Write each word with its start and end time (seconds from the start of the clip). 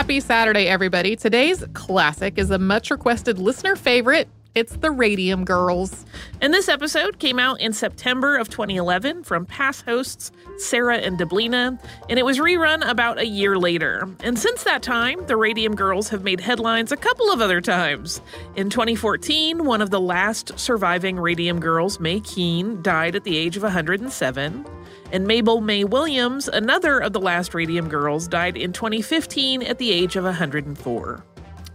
Happy 0.00 0.18
Saturday, 0.18 0.66
everybody. 0.66 1.14
Today's 1.14 1.62
classic 1.74 2.38
is 2.38 2.50
a 2.50 2.58
much 2.58 2.90
requested 2.90 3.38
listener 3.38 3.76
favorite. 3.76 4.30
It's 4.54 4.74
the 4.76 4.90
Radium 4.90 5.44
Girls. 5.44 6.06
And 6.40 6.54
this 6.54 6.70
episode 6.70 7.18
came 7.18 7.38
out 7.38 7.60
in 7.60 7.74
September 7.74 8.38
of 8.38 8.48
2011 8.48 9.24
from 9.24 9.44
past 9.44 9.84
hosts 9.84 10.32
Sarah 10.56 10.96
and 10.96 11.18
Deblina, 11.18 11.78
and 12.08 12.18
it 12.18 12.24
was 12.24 12.38
rerun 12.38 12.82
about 12.88 13.18
a 13.18 13.26
year 13.26 13.58
later. 13.58 14.08
And 14.24 14.38
since 14.38 14.64
that 14.64 14.82
time, 14.82 15.26
the 15.26 15.36
Radium 15.36 15.76
Girls 15.76 16.08
have 16.08 16.24
made 16.24 16.40
headlines 16.40 16.92
a 16.92 16.96
couple 16.96 17.30
of 17.30 17.42
other 17.42 17.60
times. 17.60 18.22
In 18.56 18.70
2014, 18.70 19.66
one 19.66 19.82
of 19.82 19.90
the 19.90 20.00
last 20.00 20.58
surviving 20.58 21.20
Radium 21.20 21.60
Girls, 21.60 22.00
Mae 22.00 22.20
Keane, 22.20 22.80
died 22.80 23.16
at 23.16 23.24
the 23.24 23.36
age 23.36 23.58
of 23.58 23.64
107. 23.64 24.64
And 25.12 25.26
Mabel 25.26 25.60
May 25.60 25.82
Williams, 25.82 26.46
another 26.48 26.98
of 26.98 27.12
the 27.12 27.20
last 27.20 27.52
Radium 27.52 27.88
Girls, 27.88 28.28
died 28.28 28.56
in 28.56 28.72
2015 28.72 29.62
at 29.62 29.78
the 29.78 29.90
age 29.90 30.14
of 30.14 30.22
104. 30.22 31.24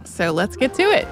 So 0.04 0.32
let's 0.32 0.56
get 0.56 0.72
to 0.74 0.82
it. 0.82 1.06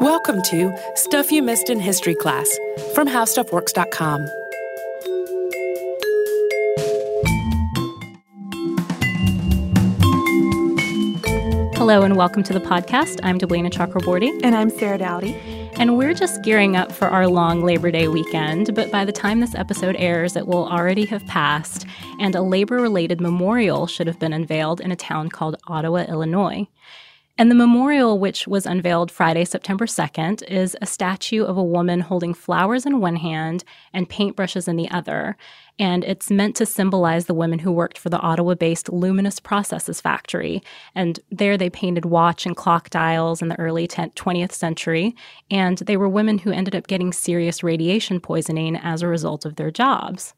Welcome 0.00 0.42
to 0.42 0.76
Stuff 0.96 1.32
You 1.32 1.42
Missed 1.42 1.70
in 1.70 1.80
History 1.80 2.14
class 2.14 2.48
from 2.94 3.08
HowStuffWorks.com. 3.08 4.26
Hello 11.74 12.02
and 12.02 12.16
welcome 12.16 12.42
to 12.42 12.52
the 12.52 12.60
podcast. 12.60 13.20
I'm 13.22 13.38
Deblina 13.38 13.70
Chakraborty. 13.70 14.38
And 14.42 14.54
I'm 14.54 14.68
Sarah 14.68 14.98
Dowdy. 14.98 15.57
And 15.78 15.96
we're 15.96 16.12
just 16.12 16.42
gearing 16.42 16.74
up 16.74 16.90
for 16.90 17.06
our 17.06 17.28
long 17.28 17.62
Labor 17.62 17.92
Day 17.92 18.08
weekend, 18.08 18.74
but 18.74 18.90
by 18.90 19.04
the 19.04 19.12
time 19.12 19.38
this 19.38 19.54
episode 19.54 19.94
airs, 19.96 20.34
it 20.34 20.48
will 20.48 20.66
already 20.66 21.04
have 21.06 21.24
passed, 21.26 21.86
and 22.18 22.34
a 22.34 22.42
labor 22.42 22.80
related 22.80 23.20
memorial 23.20 23.86
should 23.86 24.08
have 24.08 24.18
been 24.18 24.32
unveiled 24.32 24.80
in 24.80 24.90
a 24.90 24.96
town 24.96 25.28
called 25.28 25.54
Ottawa, 25.68 26.04
Illinois. 26.08 26.66
And 27.40 27.52
the 27.52 27.54
memorial, 27.54 28.18
which 28.18 28.48
was 28.48 28.66
unveiled 28.66 29.12
Friday, 29.12 29.44
September 29.44 29.86
2nd, 29.86 30.42
is 30.50 30.76
a 30.82 30.86
statue 30.86 31.44
of 31.44 31.56
a 31.56 31.62
woman 31.62 32.00
holding 32.00 32.34
flowers 32.34 32.84
in 32.84 32.98
one 32.98 33.14
hand 33.14 33.62
and 33.92 34.08
paintbrushes 34.08 34.66
in 34.66 34.74
the 34.74 34.90
other. 34.90 35.36
And 35.78 36.02
it's 36.02 36.32
meant 36.32 36.56
to 36.56 36.66
symbolize 36.66 37.26
the 37.26 37.34
women 37.34 37.60
who 37.60 37.70
worked 37.70 37.96
for 37.96 38.08
the 38.08 38.18
Ottawa 38.18 38.54
based 38.54 38.92
Luminous 38.92 39.38
Processes 39.38 40.00
factory. 40.00 40.64
And 40.96 41.20
there 41.30 41.56
they 41.56 41.70
painted 41.70 42.04
watch 42.04 42.44
and 42.44 42.56
clock 42.56 42.90
dials 42.90 43.40
in 43.40 43.46
the 43.46 43.58
early 43.60 43.86
20th 43.86 44.50
century. 44.50 45.14
And 45.48 45.78
they 45.78 45.96
were 45.96 46.08
women 46.08 46.38
who 46.38 46.50
ended 46.50 46.74
up 46.74 46.88
getting 46.88 47.12
serious 47.12 47.62
radiation 47.62 48.18
poisoning 48.18 48.74
as 48.74 49.00
a 49.00 49.06
result 49.06 49.44
of 49.44 49.54
their 49.54 49.70
jobs. 49.70 50.34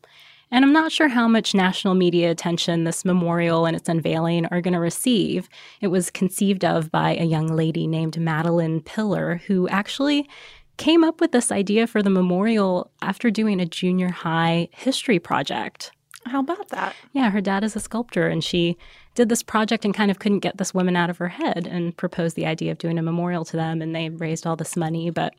And 0.50 0.64
I'm 0.64 0.72
not 0.72 0.90
sure 0.90 1.08
how 1.08 1.28
much 1.28 1.54
national 1.54 1.94
media 1.94 2.30
attention 2.30 2.84
this 2.84 3.04
memorial 3.04 3.66
and 3.66 3.76
its 3.76 3.88
unveiling 3.88 4.46
are 4.46 4.60
going 4.60 4.74
to 4.74 4.80
receive. 4.80 5.48
It 5.80 5.88
was 5.88 6.10
conceived 6.10 6.64
of 6.64 6.90
by 6.90 7.16
a 7.16 7.24
young 7.24 7.46
lady 7.46 7.86
named 7.86 8.18
Madeline 8.18 8.80
Piller, 8.80 9.40
who 9.46 9.68
actually 9.68 10.28
came 10.76 11.04
up 11.04 11.20
with 11.20 11.32
this 11.32 11.52
idea 11.52 11.86
for 11.86 12.02
the 12.02 12.10
memorial 12.10 12.90
after 13.02 13.30
doing 13.30 13.60
a 13.60 13.66
junior 13.66 14.10
high 14.10 14.68
history 14.72 15.18
project. 15.18 15.92
How 16.26 16.40
about 16.40 16.68
that? 16.68 16.94
Yeah, 17.12 17.30
her 17.30 17.40
dad 17.40 17.64
is 17.64 17.76
a 17.76 17.80
sculptor, 17.80 18.28
and 18.28 18.44
she 18.44 18.76
did 19.14 19.28
this 19.28 19.42
project 19.42 19.84
and 19.84 19.94
kind 19.94 20.10
of 20.10 20.18
couldn't 20.18 20.40
get 20.40 20.58
this 20.58 20.74
woman 20.74 20.94
out 20.96 21.10
of 21.10 21.18
her 21.18 21.28
head 21.28 21.66
and 21.66 21.96
proposed 21.96 22.36
the 22.36 22.46
idea 22.46 22.72
of 22.72 22.78
doing 22.78 22.98
a 22.98 23.02
memorial 23.02 23.44
to 23.46 23.56
them. 23.56 23.80
And 23.80 23.94
they 23.94 24.10
raised 24.10 24.46
all 24.46 24.56
this 24.56 24.76
money, 24.76 25.10
but 25.10 25.34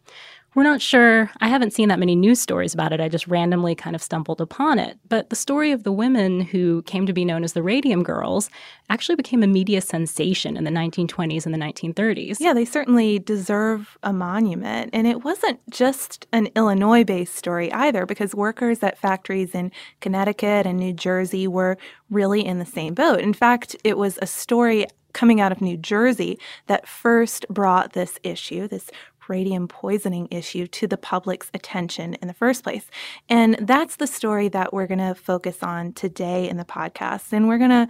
we're 0.53 0.63
not 0.63 0.81
sure. 0.81 1.31
I 1.39 1.47
haven't 1.47 1.71
seen 1.71 1.87
that 1.89 1.99
many 1.99 2.15
news 2.15 2.41
stories 2.41 2.73
about 2.73 2.91
it. 2.91 2.99
I 2.99 3.07
just 3.07 3.27
randomly 3.27 3.73
kind 3.73 3.95
of 3.95 4.01
stumbled 4.01 4.41
upon 4.41 4.79
it. 4.79 4.97
But 5.07 5.29
the 5.29 5.35
story 5.35 5.71
of 5.71 5.83
the 5.83 5.91
women 5.91 6.41
who 6.41 6.81
came 6.83 7.05
to 7.05 7.13
be 7.13 7.23
known 7.23 7.43
as 7.43 7.53
the 7.53 7.63
Radium 7.63 8.03
Girls 8.03 8.49
actually 8.89 9.15
became 9.15 9.43
a 9.43 9.47
media 9.47 9.79
sensation 9.79 10.57
in 10.57 10.65
the 10.65 10.71
1920s 10.71 11.45
and 11.45 11.53
the 11.53 11.59
1930s. 11.59 12.37
Yeah, 12.39 12.53
they 12.53 12.65
certainly 12.65 13.19
deserve 13.19 13.97
a 14.03 14.11
monument. 14.11 14.89
And 14.91 15.07
it 15.07 15.23
wasn't 15.23 15.59
just 15.69 16.27
an 16.33 16.49
Illinois 16.55 17.05
based 17.05 17.35
story 17.35 17.71
either, 17.71 18.05
because 18.05 18.35
workers 18.35 18.83
at 18.83 18.97
factories 18.97 19.55
in 19.55 19.71
Connecticut 20.01 20.65
and 20.65 20.77
New 20.77 20.93
Jersey 20.93 21.47
were 21.47 21.77
really 22.09 22.45
in 22.45 22.59
the 22.59 22.65
same 22.65 22.93
boat. 22.93 23.21
In 23.21 23.33
fact, 23.33 23.75
it 23.85 23.97
was 23.97 24.19
a 24.21 24.27
story 24.27 24.85
coming 25.13 25.41
out 25.41 25.51
of 25.51 25.61
New 25.61 25.77
Jersey 25.77 26.39
that 26.67 26.87
first 26.87 27.45
brought 27.49 27.93
this 27.93 28.17
issue, 28.23 28.67
this 28.67 28.89
radium 29.27 29.67
poisoning 29.67 30.27
issue 30.31 30.67
to 30.67 30.87
the 30.87 30.97
public's 30.97 31.49
attention 31.53 32.15
in 32.15 32.27
the 32.27 32.33
first 32.33 32.63
place. 32.63 32.85
And 33.29 33.55
that's 33.59 33.97
the 33.97 34.07
story 34.07 34.47
that 34.49 34.73
we're 34.73 34.87
going 34.87 34.99
to 34.99 35.15
focus 35.15 35.63
on 35.63 35.93
today 35.93 36.49
in 36.49 36.57
the 36.57 36.65
podcast. 36.65 37.31
And 37.31 37.47
we're 37.47 37.57
going 37.57 37.69
to 37.69 37.87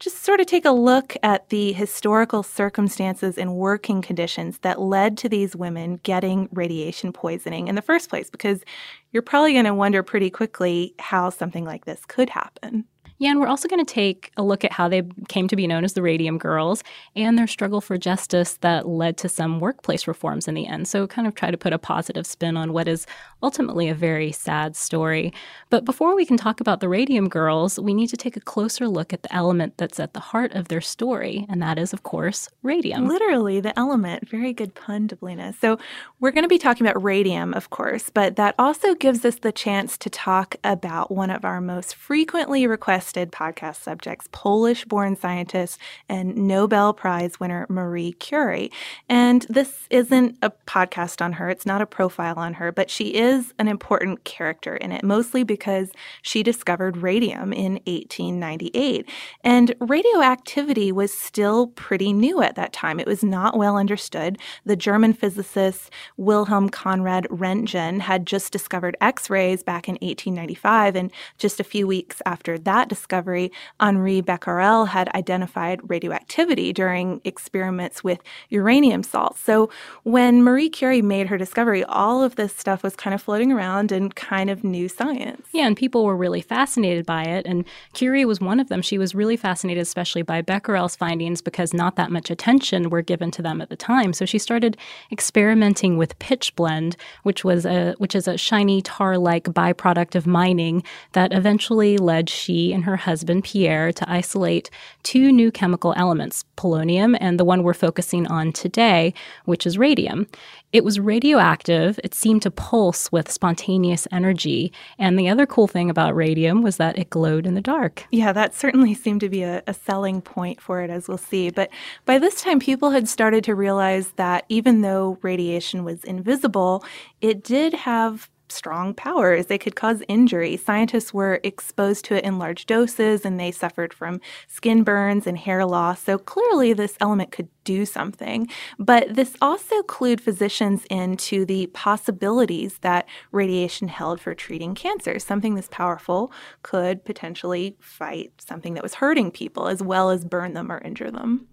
just 0.00 0.22
sort 0.22 0.40
of 0.40 0.46
take 0.46 0.64
a 0.64 0.70
look 0.70 1.16
at 1.22 1.48
the 1.48 1.72
historical 1.72 2.42
circumstances 2.42 3.38
and 3.38 3.54
working 3.54 4.02
conditions 4.02 4.58
that 4.58 4.80
led 4.80 5.16
to 5.18 5.28
these 5.28 5.54
women 5.54 6.00
getting 6.02 6.48
radiation 6.52 7.12
poisoning 7.12 7.68
in 7.68 7.74
the 7.74 7.82
first 7.82 8.10
place, 8.10 8.28
because 8.28 8.64
you're 9.12 9.22
probably 9.22 9.52
going 9.52 9.64
to 9.64 9.74
wonder 9.74 10.02
pretty 10.02 10.30
quickly 10.30 10.94
how 10.98 11.30
something 11.30 11.64
like 11.64 11.84
this 11.84 12.04
could 12.06 12.30
happen. 12.30 12.84
Yeah, 13.18 13.30
and 13.30 13.40
we're 13.40 13.46
also 13.46 13.68
going 13.68 13.84
to 13.84 13.94
take 13.94 14.32
a 14.36 14.42
look 14.42 14.64
at 14.64 14.72
how 14.72 14.88
they 14.88 15.02
came 15.28 15.46
to 15.48 15.54
be 15.54 15.68
known 15.68 15.84
as 15.84 15.92
the 15.92 16.02
Radium 16.02 16.36
Girls 16.36 16.82
and 17.14 17.38
their 17.38 17.46
struggle 17.46 17.80
for 17.80 17.96
justice 17.96 18.54
that 18.60 18.88
led 18.88 19.16
to 19.18 19.28
some 19.28 19.60
workplace 19.60 20.08
reforms 20.08 20.48
in 20.48 20.54
the 20.54 20.66
end. 20.66 20.88
So, 20.88 21.06
kind 21.06 21.28
of 21.28 21.34
try 21.34 21.52
to 21.52 21.56
put 21.56 21.72
a 21.72 21.78
positive 21.78 22.26
spin 22.26 22.56
on 22.56 22.72
what 22.72 22.88
is 22.88 23.06
ultimately 23.42 23.88
a 23.88 23.94
very 23.94 24.32
sad 24.32 24.74
story. 24.74 25.32
But 25.70 25.84
before 25.84 26.16
we 26.16 26.26
can 26.26 26.36
talk 26.36 26.60
about 26.60 26.80
the 26.80 26.88
Radium 26.88 27.28
Girls, 27.28 27.78
we 27.78 27.94
need 27.94 28.08
to 28.08 28.16
take 28.16 28.36
a 28.36 28.40
closer 28.40 28.88
look 28.88 29.12
at 29.12 29.22
the 29.22 29.32
element 29.32 29.78
that's 29.78 30.00
at 30.00 30.12
the 30.12 30.20
heart 30.20 30.52
of 30.52 30.66
their 30.66 30.80
story, 30.80 31.46
and 31.48 31.62
that 31.62 31.78
is, 31.78 31.92
of 31.92 32.02
course, 32.02 32.48
radium. 32.62 33.06
Literally, 33.06 33.60
the 33.60 33.78
element. 33.78 34.28
Very 34.28 34.52
good 34.52 34.74
pun, 34.74 35.06
Deblina. 35.06 35.54
So, 35.60 35.78
we're 36.18 36.32
going 36.32 36.44
to 36.44 36.48
be 36.48 36.58
talking 36.58 36.84
about 36.84 37.00
radium, 37.00 37.54
of 37.54 37.70
course, 37.70 38.10
but 38.10 38.34
that 38.36 38.56
also 38.58 38.94
gives 38.96 39.24
us 39.24 39.36
the 39.36 39.52
chance 39.52 39.96
to 39.98 40.10
talk 40.10 40.56
about 40.64 41.12
one 41.12 41.30
of 41.30 41.44
our 41.44 41.60
most 41.60 41.94
frequently 41.94 42.66
requested 42.66 43.03
podcast 43.12 43.76
subjects, 43.76 44.28
Polish 44.32 44.84
born 44.84 45.16
scientist 45.16 45.78
and 46.08 46.36
Nobel 46.36 46.92
Prize 46.92 47.38
winner 47.38 47.66
Marie 47.68 48.12
Curie. 48.12 48.70
And 49.08 49.46
this 49.48 49.86
isn't 49.90 50.38
a 50.42 50.50
podcast 50.66 51.22
on 51.22 51.34
her, 51.34 51.50
it's 51.50 51.66
not 51.66 51.82
a 51.82 51.86
profile 51.86 52.38
on 52.38 52.54
her, 52.54 52.72
but 52.72 52.90
she 52.90 53.14
is 53.14 53.52
an 53.58 53.68
important 53.68 54.24
character 54.24 54.76
in 54.76 54.92
it, 54.92 55.04
mostly 55.04 55.44
because 55.44 55.90
she 56.22 56.42
discovered 56.42 56.96
radium 56.98 57.52
in 57.52 57.74
1898. 57.86 59.08
And 59.42 59.74
radioactivity 59.80 60.92
was 60.92 61.12
still 61.12 61.68
pretty 61.68 62.12
new 62.12 62.42
at 62.42 62.56
that 62.56 62.72
time. 62.72 63.00
It 63.00 63.06
was 63.06 63.22
not 63.22 63.56
well 63.56 63.76
understood. 63.76 64.38
The 64.64 64.76
German 64.76 65.12
physicist 65.12 65.90
Wilhelm 66.16 66.68
Conrad 66.68 67.26
Roentgen 67.30 68.00
had 68.00 68.26
just 68.26 68.52
discovered 68.52 68.96
X 69.00 69.28
rays 69.30 69.62
back 69.62 69.88
in 69.88 69.94
1895. 69.94 70.96
And 70.96 71.10
just 71.38 71.60
a 71.60 71.64
few 71.64 71.86
weeks 71.86 72.22
after 72.26 72.58
that 72.58 72.88
discovery, 72.94 73.50
Henri 73.80 74.20
Becquerel 74.20 74.86
had 74.86 75.08
identified 75.14 75.80
radioactivity 75.88 76.72
during 76.72 77.20
experiments 77.24 78.04
with 78.04 78.20
uranium 78.50 79.02
salts. 79.02 79.40
So 79.40 79.70
when 80.04 80.42
Marie 80.42 80.68
Curie 80.68 81.02
made 81.02 81.26
her 81.26 81.38
discovery, 81.38 81.82
all 81.84 82.22
of 82.22 82.36
this 82.36 82.54
stuff 82.54 82.82
was 82.82 82.94
kind 82.96 83.14
of 83.14 83.22
floating 83.22 83.50
around 83.52 83.92
and 83.92 84.14
kind 84.14 84.48
of 84.50 84.62
new 84.62 84.88
science. 84.88 85.46
Yeah, 85.52 85.66
and 85.66 85.76
people 85.76 86.04
were 86.04 86.16
really 86.16 86.40
fascinated 86.40 87.04
by 87.04 87.24
it. 87.24 87.46
And 87.46 87.64
Curie 87.92 88.24
was 88.24 88.40
one 88.40 88.60
of 88.60 88.68
them. 88.68 88.82
She 88.82 88.98
was 88.98 89.14
really 89.14 89.36
fascinated, 89.36 89.82
especially 89.82 90.22
by 90.22 90.42
Becquerel's 90.42 90.96
findings, 90.96 91.40
because 91.42 91.74
not 91.74 91.96
that 91.96 92.10
much 92.10 92.30
attention 92.30 92.90
were 92.90 93.02
given 93.02 93.30
to 93.32 93.42
them 93.42 93.60
at 93.60 93.68
the 93.68 93.76
time. 93.76 94.12
So 94.12 94.24
she 94.24 94.38
started 94.38 94.76
experimenting 95.10 95.96
with 95.96 96.18
pitchblende, 96.18 96.96
which 97.22 97.44
was 97.44 97.66
a 97.66 97.94
which 97.98 98.14
is 98.14 98.28
a 98.28 98.38
shiny 98.38 98.82
tar-like 98.82 99.44
byproduct 99.44 100.14
of 100.14 100.26
mining 100.26 100.82
that 101.12 101.32
eventually 101.32 101.98
led 101.98 102.28
she 102.28 102.72
and 102.72 102.83
her 102.84 102.96
husband 102.96 103.44
Pierre 103.44 103.92
to 103.92 104.10
isolate 104.10 104.70
two 105.02 105.32
new 105.32 105.50
chemical 105.50 105.92
elements, 105.96 106.44
polonium 106.56 107.16
and 107.20 107.38
the 107.38 107.44
one 107.44 107.62
we're 107.62 107.74
focusing 107.74 108.26
on 108.28 108.52
today, 108.52 109.12
which 109.44 109.66
is 109.66 109.76
radium. 109.76 110.26
It 110.72 110.84
was 110.84 110.98
radioactive. 110.98 112.00
It 112.02 112.14
seemed 112.14 112.42
to 112.42 112.50
pulse 112.50 113.12
with 113.12 113.30
spontaneous 113.30 114.08
energy. 114.10 114.72
And 114.98 115.16
the 115.16 115.28
other 115.28 115.46
cool 115.46 115.68
thing 115.68 115.88
about 115.88 116.16
radium 116.16 116.62
was 116.62 116.78
that 116.78 116.98
it 116.98 117.10
glowed 117.10 117.46
in 117.46 117.54
the 117.54 117.60
dark. 117.60 118.06
Yeah, 118.10 118.32
that 118.32 118.54
certainly 118.54 118.92
seemed 118.94 119.20
to 119.20 119.28
be 119.28 119.44
a, 119.44 119.62
a, 119.68 119.74
selling 119.74 120.20
point 120.20 120.60
for 120.60 120.80
it, 120.82 120.90
as 120.90 121.06
we'll 121.06 121.18
see. 121.18 121.50
But 121.50 121.70
by 122.06 122.18
this 122.18 122.42
time, 122.42 122.58
people 122.58 122.90
had 122.90 123.08
started 123.08 123.44
to 123.44 123.54
realize 123.54 124.10
that 124.16 124.46
even 124.48 124.80
though 124.80 125.18
radiation 125.22 125.84
was 125.84 126.02
invisible, 126.02 126.84
it 127.20 127.44
did 127.44 127.74
have 127.74 128.28
strong 128.48 128.94
powers. 128.94 129.46
They 129.46 129.58
could 129.58 129.76
cause 129.76 130.02
injury. 130.08 130.56
Scientists 130.56 131.12
were 131.12 131.40
exposed 131.42 132.04
to 132.06 132.16
it 132.16 132.24
in 132.24 132.38
large 132.38 132.66
doses 132.66 133.24
and 133.24 133.38
they 133.38 133.50
suffered 133.50 133.92
from 133.92 134.20
skin 134.46 134.82
burns 134.82 135.26
and 135.26 135.38
hair 135.38 135.64
loss. 135.64 136.02
So 136.02 136.18
clearly, 136.18 136.72
this 136.72 136.96
element 137.00 137.32
could 137.32 137.48
do 137.64 137.86
something. 137.86 138.48
But 138.78 139.14
this 139.14 139.36
also 139.40 139.82
clued 139.82 140.20
physicians 140.20 140.84
into 140.90 141.44
the 141.44 141.66
possibilities 141.68 142.78
that 142.78 143.06
radiation 143.32 143.88
held 143.88 144.20
for 144.20 144.34
treating 144.34 144.74
cancer. 144.74 145.18
Something 145.18 145.54
this 145.54 145.68
powerful 145.70 146.32
could 146.62 147.04
potentially 147.04 147.76
fight 147.80 148.32
something 148.38 148.74
that 148.74 148.82
was 148.82 148.94
hurting 148.94 149.30
people 149.30 149.68
as 149.68 149.82
well 149.82 150.10
as 150.10 150.24
burn 150.24 150.52
them 150.52 150.70
or 150.70 150.78
injure 150.78 151.10
them. 151.10 151.48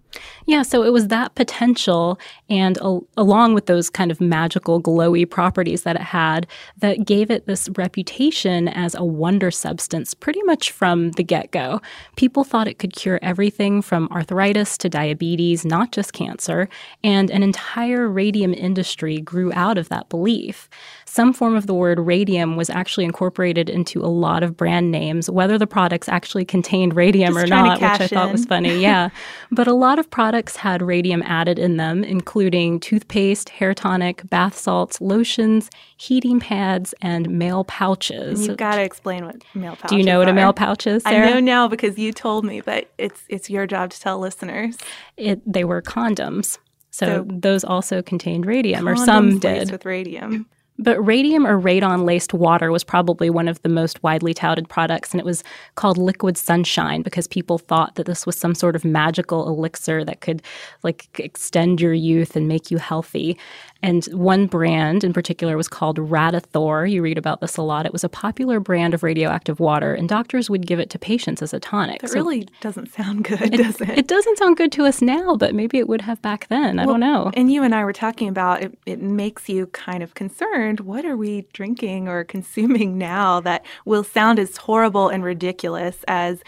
Yeah, 0.46 0.62
so 0.62 0.82
it 0.82 0.92
was 0.92 1.08
that 1.08 1.34
potential, 1.34 2.18
and 2.50 2.78
along 3.16 3.54
with 3.54 3.66
those 3.66 3.88
kind 3.88 4.10
of 4.10 4.20
magical, 4.20 4.82
glowy 4.82 5.28
properties 5.28 5.82
that 5.82 5.96
it 5.96 6.02
had, 6.02 6.46
that 6.78 7.04
gave 7.04 7.30
it 7.30 7.46
this 7.46 7.68
reputation 7.76 8.68
as 8.68 8.94
a 8.94 9.04
wonder 9.04 9.50
substance 9.50 10.14
pretty 10.14 10.42
much 10.42 10.70
from 10.70 11.12
the 11.12 11.22
get 11.22 11.50
go. 11.50 11.80
People 12.16 12.44
thought 12.44 12.68
it 12.68 12.78
could 12.78 12.94
cure 12.94 13.18
everything 13.22 13.82
from 13.82 14.08
arthritis 14.10 14.76
to 14.78 14.88
diabetes, 14.88 15.64
not 15.64 15.92
just 15.92 16.12
cancer, 16.12 16.68
and 17.04 17.30
an 17.30 17.42
entire 17.42 18.08
radium 18.08 18.52
industry 18.52 19.20
grew 19.20 19.52
out 19.52 19.78
of 19.78 19.88
that 19.88 20.08
belief. 20.08 20.68
Some 21.12 21.34
form 21.34 21.54
of 21.56 21.66
the 21.66 21.74
word 21.74 21.98
radium 21.98 22.56
was 22.56 22.70
actually 22.70 23.04
incorporated 23.04 23.68
into 23.68 24.02
a 24.02 24.08
lot 24.08 24.42
of 24.42 24.56
brand 24.56 24.90
names, 24.90 25.28
whether 25.28 25.58
the 25.58 25.66
products 25.66 26.08
actually 26.08 26.46
contained 26.46 26.96
radium 26.96 27.34
just 27.34 27.44
or 27.44 27.48
not, 27.48 27.82
which 27.82 27.82
I 27.82 28.04
in. 28.04 28.08
thought 28.08 28.32
was 28.32 28.46
funny. 28.46 28.80
Yeah. 28.80 29.10
but 29.50 29.66
a 29.66 29.74
lot 29.74 29.98
of 29.98 30.10
products 30.10 30.56
had 30.56 30.80
radium 30.80 31.22
added 31.26 31.58
in 31.58 31.76
them, 31.76 32.02
including 32.02 32.80
toothpaste, 32.80 33.50
hair 33.50 33.74
tonic, 33.74 34.26
bath 34.30 34.56
salts, 34.56 35.02
lotions, 35.02 35.68
heating 35.98 36.40
pads, 36.40 36.94
and 37.02 37.28
male 37.28 37.64
pouches. 37.64 38.48
You've 38.48 38.56
got 38.56 38.76
to 38.76 38.82
explain 38.82 39.26
what 39.26 39.36
male 39.54 39.76
pouches 39.76 39.90
Do 39.90 39.98
you 39.98 40.04
know 40.04 40.18
what 40.18 40.28
are. 40.28 40.30
a 40.30 40.34
male 40.34 40.54
pouch 40.54 40.86
is, 40.86 41.02
Sarah? 41.02 41.26
I 41.26 41.30
know 41.34 41.40
now 41.40 41.68
because 41.68 41.98
you 41.98 42.14
told 42.14 42.46
me, 42.46 42.62
but 42.62 42.90
it's 42.96 43.22
it's 43.28 43.50
your 43.50 43.66
job 43.66 43.90
to 43.90 44.00
tell 44.00 44.18
listeners. 44.18 44.78
It, 45.18 45.42
they 45.44 45.64
were 45.64 45.82
condoms. 45.82 46.56
So, 46.90 47.06
so 47.06 47.26
those 47.28 47.64
also 47.64 48.00
contained 48.00 48.46
radium, 48.46 48.88
or 48.88 48.96
some 48.96 49.38
did. 49.38 49.70
with 49.70 49.84
radium. 49.84 50.46
But 50.78 51.04
radium 51.04 51.46
or 51.46 51.60
radon 51.60 52.04
laced 52.04 52.32
water 52.32 52.72
was 52.72 52.82
probably 52.82 53.30
one 53.30 53.46
of 53.46 53.60
the 53.62 53.68
most 53.68 54.02
widely 54.02 54.34
touted 54.34 54.68
products, 54.68 55.12
and 55.12 55.20
it 55.20 55.26
was 55.26 55.44
called 55.74 55.98
liquid 55.98 56.36
sunshine 56.36 57.02
because 57.02 57.26
people 57.28 57.58
thought 57.58 57.94
that 57.96 58.06
this 58.06 58.26
was 58.26 58.36
some 58.36 58.54
sort 58.54 58.74
of 58.74 58.84
magical 58.84 59.46
elixir 59.48 60.04
that 60.04 60.20
could 60.20 60.42
like 60.82 61.08
extend 61.20 61.80
your 61.80 61.92
youth 61.92 62.36
and 62.36 62.48
make 62.48 62.70
you 62.70 62.78
healthy. 62.78 63.38
And 63.82 64.04
one 64.06 64.46
brand 64.46 65.04
in 65.04 65.12
particular 65.12 65.56
was 65.56 65.68
called 65.68 65.98
Radithor. 65.98 66.90
You 66.90 67.02
read 67.02 67.18
about 67.18 67.40
this 67.40 67.56
a 67.56 67.62
lot. 67.62 67.86
It 67.86 67.92
was 67.92 68.04
a 68.04 68.08
popular 68.08 68.60
brand 68.60 68.94
of 68.94 69.02
radioactive 69.02 69.60
water, 69.60 69.94
and 69.94 70.08
doctors 70.08 70.48
would 70.48 70.66
give 70.66 70.78
it 70.78 70.90
to 70.90 70.98
patients 70.98 71.42
as 71.42 71.52
a 71.52 71.60
tonic. 71.60 72.00
That 72.00 72.10
so 72.10 72.14
really 72.14 72.48
doesn't 72.60 72.92
sound 72.92 73.24
good, 73.24 73.42
it, 73.42 73.56
does 73.56 73.80
it? 73.80 73.90
It 73.90 74.08
doesn't 74.08 74.38
sound 74.38 74.56
good 74.56 74.72
to 74.72 74.84
us 74.84 75.02
now, 75.02 75.36
but 75.36 75.54
maybe 75.54 75.78
it 75.78 75.88
would 75.88 76.02
have 76.02 76.22
back 76.22 76.48
then. 76.48 76.78
I 76.78 76.86
well, 76.86 76.94
don't 76.94 77.00
know. 77.00 77.30
And 77.34 77.52
you 77.52 77.62
and 77.62 77.74
I 77.74 77.84
were 77.84 77.92
talking 77.92 78.28
about 78.28 78.62
it, 78.62 78.78
it 78.86 79.00
makes 79.00 79.48
you 79.48 79.66
kind 79.68 80.02
of 80.02 80.14
concerned. 80.14 80.80
What 80.80 81.04
are 81.04 81.16
we 81.16 81.46
drinking 81.52 82.08
or 82.08 82.24
consuming 82.24 82.98
now 83.02 83.40
that 83.40 83.64
will 83.84 84.04
sound 84.04 84.38
as 84.38 84.56
horrible 84.56 85.08
and 85.08 85.24
ridiculous 85.24 86.04
as 86.06 86.42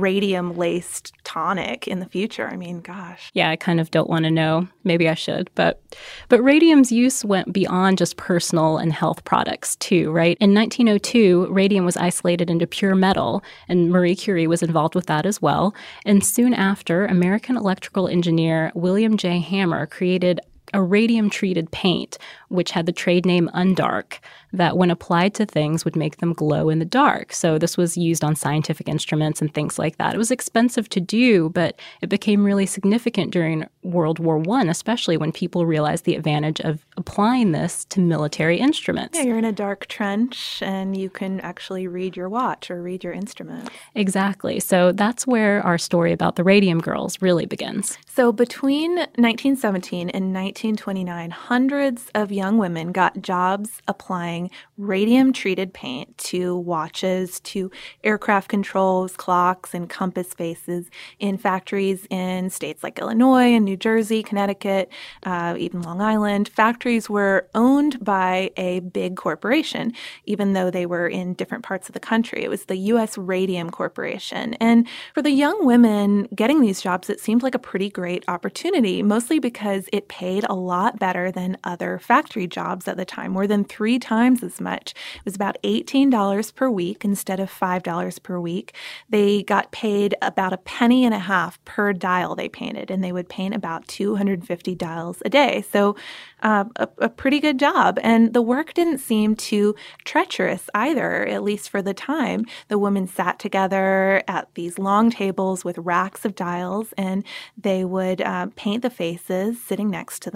radium 0.00 0.56
laced 0.56 1.12
tonic 1.24 1.88
in 1.88 2.00
the 2.00 2.06
future. 2.06 2.48
I 2.48 2.56
mean, 2.56 2.80
gosh. 2.80 3.30
Yeah, 3.34 3.50
I 3.50 3.56
kind 3.56 3.80
of 3.80 3.90
don't 3.90 4.08
want 4.08 4.24
to 4.24 4.30
know. 4.30 4.68
Maybe 4.84 5.08
I 5.08 5.14
should, 5.14 5.50
but 5.54 5.82
but 6.28 6.42
radium's 6.42 6.92
use 6.92 7.24
went 7.24 7.52
beyond 7.52 7.98
just 7.98 8.16
personal 8.16 8.78
and 8.78 8.92
health 8.92 9.24
products 9.24 9.76
too, 9.76 10.10
right? 10.10 10.36
In 10.40 10.54
1902, 10.54 11.48
radium 11.50 11.84
was 11.84 11.96
isolated 11.96 12.50
into 12.50 12.66
pure 12.66 12.94
metal, 12.94 13.42
and 13.68 13.90
Marie 13.90 14.16
Curie 14.16 14.46
was 14.46 14.62
involved 14.62 14.94
with 14.94 15.06
that 15.06 15.26
as 15.26 15.42
well. 15.42 15.74
And 16.04 16.24
soon 16.24 16.54
after, 16.54 17.06
American 17.06 17.56
electrical 17.56 18.08
engineer 18.08 18.72
William 18.74 19.16
J. 19.16 19.40
Hammer 19.40 19.86
created 19.86 20.40
a 20.76 20.82
radium 20.82 21.30
treated 21.30 21.70
paint, 21.70 22.18
which 22.48 22.70
had 22.70 22.84
the 22.84 22.92
trade 22.92 23.24
name 23.24 23.48
Undark 23.54 24.18
that, 24.52 24.76
when 24.76 24.90
applied 24.90 25.34
to 25.34 25.46
things, 25.46 25.84
would 25.84 25.96
make 25.96 26.18
them 26.18 26.32
glow 26.32 26.68
in 26.68 26.78
the 26.78 26.84
dark. 26.84 27.32
So, 27.32 27.58
this 27.58 27.76
was 27.76 27.96
used 27.96 28.22
on 28.22 28.36
scientific 28.36 28.88
instruments 28.88 29.40
and 29.40 29.52
things 29.52 29.78
like 29.78 29.96
that. 29.96 30.14
It 30.14 30.18
was 30.18 30.30
expensive 30.30 30.88
to 30.90 31.00
do, 31.00 31.48
but 31.50 31.80
it 32.02 32.08
became 32.08 32.44
really 32.44 32.66
significant 32.66 33.32
during 33.32 33.66
World 33.82 34.18
War 34.18 34.42
I, 34.50 34.62
especially 34.64 35.16
when 35.16 35.32
people 35.32 35.66
realized 35.66 36.04
the 36.04 36.14
advantage 36.14 36.60
of 36.60 36.84
applying 36.96 37.52
this 37.52 37.84
to 37.86 38.00
military 38.00 38.58
instruments. 38.58 39.18
Yeah, 39.18 39.24
you're 39.24 39.38
in 39.38 39.44
a 39.44 39.52
dark 39.52 39.86
trench 39.86 40.62
and 40.62 40.96
you 40.96 41.10
can 41.10 41.40
actually 41.40 41.86
read 41.86 42.16
your 42.16 42.28
watch 42.28 42.70
or 42.70 42.82
read 42.82 43.02
your 43.02 43.12
instrument. 43.12 43.70
Exactly. 43.94 44.60
So, 44.60 44.92
that's 44.92 45.26
where 45.26 45.62
our 45.62 45.78
story 45.78 46.12
about 46.12 46.36
the 46.36 46.44
Radium 46.44 46.80
Girls 46.80 47.20
really 47.22 47.46
begins. 47.46 47.98
So, 48.06 48.30
between 48.30 48.96
1917 48.96 50.10
and 50.10 50.32
1929, 50.66 51.30
hundreds 51.30 52.10
of 52.16 52.32
young 52.32 52.58
women 52.58 52.90
got 52.90 53.22
jobs 53.22 53.80
applying 53.86 54.50
radium 54.76 55.32
treated 55.32 55.72
paint 55.72 56.18
to 56.18 56.56
watches, 56.56 57.38
to 57.40 57.70
aircraft 58.02 58.48
controls, 58.48 59.16
clocks, 59.16 59.74
and 59.74 59.88
compass 59.88 60.34
faces 60.34 60.90
in 61.20 61.38
factories 61.38 62.04
in 62.10 62.50
states 62.50 62.82
like 62.82 62.98
Illinois 62.98 63.54
and 63.54 63.64
New 63.64 63.76
Jersey, 63.76 64.24
Connecticut, 64.24 64.90
uh, 65.22 65.54
even 65.56 65.82
Long 65.82 66.00
Island, 66.00 66.48
factories 66.48 67.08
were 67.08 67.48
owned 67.54 68.04
by 68.04 68.50
a 68.56 68.80
big 68.80 69.16
corporation, 69.16 69.92
even 70.24 70.52
though 70.52 70.70
they 70.70 70.84
were 70.84 71.06
in 71.06 71.34
different 71.34 71.62
parts 71.62 71.88
of 71.88 71.92
the 71.92 72.00
country. 72.00 72.42
It 72.42 72.50
was 72.50 72.64
the 72.64 72.76
U.S. 72.76 73.16
Radium 73.16 73.70
Corporation. 73.70 74.54
And 74.54 74.88
for 75.14 75.22
the 75.22 75.30
young 75.30 75.64
women 75.64 76.26
getting 76.34 76.60
these 76.60 76.80
jobs, 76.80 77.08
it 77.08 77.20
seemed 77.20 77.44
like 77.44 77.54
a 77.54 77.60
pretty 77.60 77.88
great 77.88 78.24
opportunity, 78.26 79.00
mostly 79.00 79.38
because 79.38 79.88
it 79.92 80.08
paid 80.08 80.44
a 80.48 80.55
lot 80.56 80.98
better 80.98 81.30
than 81.30 81.56
other 81.64 81.98
factory 81.98 82.46
jobs 82.46 82.88
at 82.88 82.96
the 82.96 83.04
time, 83.04 83.32
more 83.32 83.46
than 83.46 83.64
three 83.64 83.98
times 83.98 84.42
as 84.42 84.60
much. 84.60 84.94
It 85.16 85.24
was 85.24 85.34
about 85.34 85.56
$18 85.62 86.54
per 86.54 86.70
week 86.70 87.04
instead 87.04 87.40
of 87.40 87.50
$5 87.50 88.22
per 88.22 88.40
week. 88.40 88.74
They 89.08 89.42
got 89.42 89.72
paid 89.72 90.14
about 90.22 90.52
a 90.52 90.58
penny 90.58 91.04
and 91.04 91.14
a 91.14 91.18
half 91.18 91.62
per 91.64 91.92
dial 91.92 92.34
they 92.34 92.48
painted, 92.48 92.90
and 92.90 93.02
they 93.02 93.12
would 93.12 93.28
paint 93.28 93.54
about 93.54 93.86
250 93.88 94.74
dials 94.74 95.22
a 95.24 95.28
day. 95.28 95.64
So, 95.70 95.96
uh, 96.42 96.64
a, 96.76 96.88
a 96.98 97.08
pretty 97.08 97.40
good 97.40 97.58
job. 97.58 97.98
And 98.02 98.32
the 98.32 98.42
work 98.42 98.74
didn't 98.74 98.98
seem 98.98 99.36
too 99.36 99.74
treacherous 100.04 100.68
either, 100.74 101.26
at 101.26 101.42
least 101.42 101.70
for 101.70 101.82
the 101.82 101.94
time. 101.94 102.44
The 102.68 102.78
women 102.78 103.06
sat 103.06 103.38
together 103.38 104.22
at 104.28 104.48
these 104.54 104.78
long 104.78 105.10
tables 105.10 105.64
with 105.64 105.78
racks 105.78 106.24
of 106.24 106.34
dials, 106.34 106.92
and 106.96 107.24
they 107.56 107.84
would 107.84 108.20
uh, 108.20 108.48
paint 108.54 108.82
the 108.82 108.90
faces 108.90 109.60
sitting 109.62 109.90
next 109.90 110.22
to 110.22 110.30
them 110.30 110.35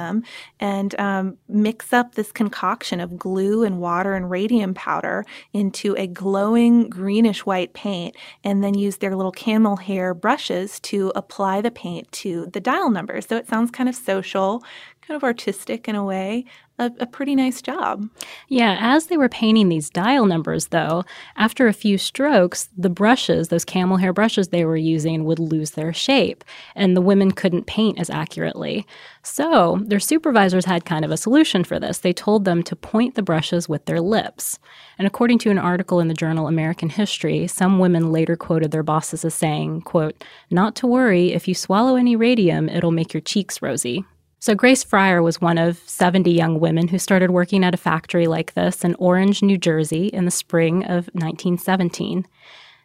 and 0.61 0.99
um, 0.99 1.37
mix 1.49 1.93
up 1.93 2.15
this 2.15 2.33
concoction 2.33 3.01
of 3.01 3.19
glue 3.19 3.65
and 3.65 3.81
water 3.81 4.15
and 4.15 4.31
radium 4.31 4.75
powder 4.75 5.25
into 5.53 5.95
a 5.97 6.07
glowing 6.07 6.89
greenish 6.89 7.47
white 7.47 7.73
paint, 7.73 8.17
and 8.45 8.63
then 8.63 8.75
use 8.75 8.99
their 8.99 9.17
little 9.17 9.33
camel 9.33 9.77
hair 9.77 10.15
brushes 10.15 10.81
to 10.81 11.13
apply 11.15 11.61
the 11.61 11.71
paint 11.71 12.11
to 12.13 12.47
the 12.53 12.61
dial 12.61 12.91
numbers. 12.91 13.27
So 13.27 13.37
it 13.37 13.49
sounds 13.49 13.71
kind 13.71 13.89
of 13.89 13.95
social, 13.95 14.63
kind 15.11 15.17
of 15.17 15.25
artistic 15.25 15.89
in 15.89 15.97
a 15.97 16.05
way, 16.05 16.45
a, 16.79 16.89
a, 17.01 17.07
pretty 17.07 17.35
nice 17.35 17.61
job. 17.61 18.09
Yeah, 18.47 18.79
as 18.81 19.07
they 19.07 19.17
were 19.17 19.29
painting 19.29 19.69
these 19.69 19.91
dial 19.91 20.25
numbers, 20.25 20.69
though, 20.69 21.03
after 21.37 21.67
a 21.67 21.73
few 21.73 21.99
strokes, 21.99 22.69
the 22.79 22.89
brushes, 22.89 23.49
those 23.49 23.65
camel 23.65 23.97
hair 23.97 24.13
brushes 24.13 24.49
they 24.49 24.65
were 24.65 24.77
using, 24.77 25.25
would 25.25 25.41
lose 25.41 25.73
their 25.73 25.93
shape, 25.93 26.45
and 26.77 26.97
the 26.97 27.01
women 27.01 27.33
couldn't 27.33 27.67
paint 27.67 27.99
as 27.99 28.09
accurately. 28.09 28.87
So 29.25 29.81
their 29.85 29.99
supervisors 29.99 30.65
had 30.65 30.85
kind 30.85 31.05
of 31.05 31.11
a 31.11 31.17
solution 31.17 31.65
for 31.65 31.81
this. 31.81 31.99
They 31.99 32.13
told 32.13 32.45
them 32.45 32.63
to 32.63 32.77
point 32.77 33.17
the 33.17 33.23
brushes 33.23 33.69
with 33.69 33.87
their 33.87 34.01
lips. 34.01 34.61
And 34.97 35.09
according 35.09 35.39
to 35.41 35.51
an 35.51 35.59
article 35.59 35.99
in 35.99 36.07
the 36.07 36.15
journal 36.15 36.47
American 36.47 36.89
History, 36.89 37.49
some 37.49 37.81
women 37.81 38.13
later 38.13 38.37
quoted 38.37 38.71
their 38.71 38.85
bosses 38.85 39.25
as 39.25 39.35
saying, 39.35 39.81
quote, 39.81 40.23
Not 40.53 40.77
to 40.77 40.87
worry, 40.87 41.33
if 41.33 41.49
you 41.49 41.55
swallow 41.55 41.97
any 41.97 42.15
radium, 42.15 42.69
it'll 42.69 42.93
make 42.93 43.13
your 43.13 43.21
cheeks 43.21 43.61
rosy. 43.61 44.05
So, 44.43 44.55
Grace 44.55 44.83
Fryer 44.83 45.23
was 45.23 45.43
one 45.43 45.59
of 45.59 45.83
70 45.85 46.31
young 46.31 46.61
women 46.61 46.89
who 46.89 46.99
started 46.99 47.31
working 47.31 47.63
at 47.63 47.75
a 47.75 47.77
factory 47.77 48.27
like 48.27 48.55
this 48.55 48.83
in 48.83 48.95
Orange, 48.95 49.43
New 49.43 49.59
Jersey 49.59 50.07
in 50.07 50.25
the 50.25 50.31
spring 50.31 50.83
of 50.85 51.11
1917. 51.13 52.27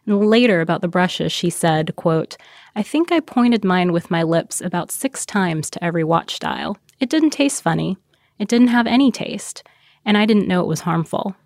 And 0.04 0.26
later, 0.26 0.60
about 0.60 0.82
the 0.82 0.88
brushes, 0.88 1.32
she 1.32 1.48
said, 1.48 1.96
quote, 1.96 2.36
I 2.74 2.82
think 2.82 3.10
I 3.10 3.20
pointed 3.20 3.64
mine 3.64 3.92
with 3.92 4.10
my 4.10 4.22
lips 4.22 4.60
about 4.60 4.90
six 4.90 5.24
times 5.24 5.70
to 5.70 5.82
every 5.82 6.04
watch 6.04 6.40
dial. 6.40 6.76
It 7.00 7.08
didn't 7.08 7.30
taste 7.30 7.62
funny. 7.62 7.96
It 8.38 8.48
didn't 8.48 8.68
have 8.68 8.86
any 8.86 9.10
taste. 9.10 9.62
And 10.04 10.18
I 10.18 10.26
didn't 10.26 10.48
know 10.48 10.60
it 10.60 10.68
was 10.68 10.80
harmful. 10.80 11.36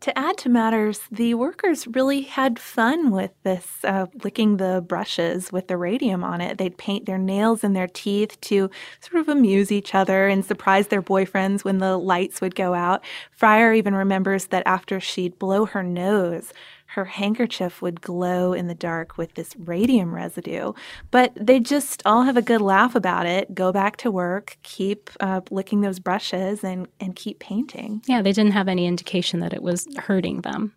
To 0.00 0.18
add 0.18 0.36
to 0.38 0.48
matters, 0.48 1.02
the 1.12 1.34
workers 1.34 1.86
really 1.86 2.22
had 2.22 2.58
fun 2.58 3.12
with 3.12 3.30
this, 3.44 3.84
uh, 3.84 4.06
licking 4.24 4.56
the 4.56 4.84
brushes 4.84 5.52
with 5.52 5.68
the 5.68 5.76
radium 5.76 6.24
on 6.24 6.40
it. 6.40 6.58
They'd 6.58 6.76
paint 6.76 7.06
their 7.06 7.18
nails 7.18 7.62
and 7.62 7.76
their 7.76 7.86
teeth 7.86 8.40
to 8.42 8.68
sort 9.00 9.20
of 9.20 9.28
amuse 9.28 9.70
each 9.70 9.94
other 9.94 10.26
and 10.26 10.44
surprise 10.44 10.88
their 10.88 11.02
boyfriends 11.02 11.62
when 11.62 11.78
the 11.78 11.96
lights 11.96 12.40
would 12.40 12.56
go 12.56 12.74
out. 12.74 13.04
Fryer 13.30 13.72
even 13.72 13.94
remembers 13.94 14.46
that 14.46 14.64
after 14.66 14.98
she'd 14.98 15.38
blow 15.38 15.66
her 15.66 15.84
nose, 15.84 16.52
her 16.96 17.04
handkerchief 17.04 17.82
would 17.82 18.00
glow 18.00 18.54
in 18.54 18.68
the 18.68 18.74
dark 18.74 19.18
with 19.18 19.34
this 19.34 19.54
radium 19.58 20.14
residue. 20.14 20.72
But 21.10 21.30
they 21.36 21.60
just 21.60 22.02
all 22.06 22.22
have 22.22 22.38
a 22.38 22.42
good 22.42 22.62
laugh 22.62 22.94
about 22.94 23.26
it, 23.26 23.54
go 23.54 23.70
back 23.70 23.98
to 23.98 24.10
work, 24.10 24.56
keep 24.62 25.10
uh, 25.20 25.42
licking 25.50 25.82
those 25.82 25.98
brushes, 25.98 26.64
and, 26.64 26.88
and 26.98 27.14
keep 27.14 27.38
painting. 27.38 28.00
Yeah, 28.06 28.22
they 28.22 28.32
didn't 28.32 28.52
have 28.52 28.66
any 28.66 28.86
indication 28.86 29.40
that 29.40 29.52
it 29.52 29.62
was 29.62 29.86
hurting 29.98 30.40
them. 30.40 30.72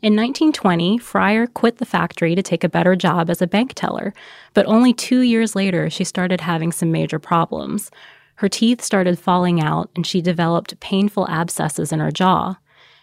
In 0.00 0.16
1920, 0.16 0.96
Fryer 0.96 1.46
quit 1.46 1.76
the 1.76 1.84
factory 1.84 2.34
to 2.34 2.42
take 2.42 2.64
a 2.64 2.68
better 2.70 2.96
job 2.96 3.28
as 3.28 3.42
a 3.42 3.46
bank 3.46 3.74
teller, 3.74 4.14
but 4.54 4.64
only 4.64 4.94
two 4.94 5.20
years 5.20 5.54
later, 5.54 5.90
she 5.90 6.04
started 6.04 6.40
having 6.40 6.72
some 6.72 6.90
major 6.90 7.18
problems. 7.18 7.90
Her 8.36 8.48
teeth 8.48 8.80
started 8.80 9.18
falling 9.18 9.60
out, 9.60 9.90
and 9.94 10.06
she 10.06 10.22
developed 10.22 10.80
painful 10.80 11.28
abscesses 11.28 11.92
in 11.92 12.00
her 12.00 12.10
jaw. 12.10 12.56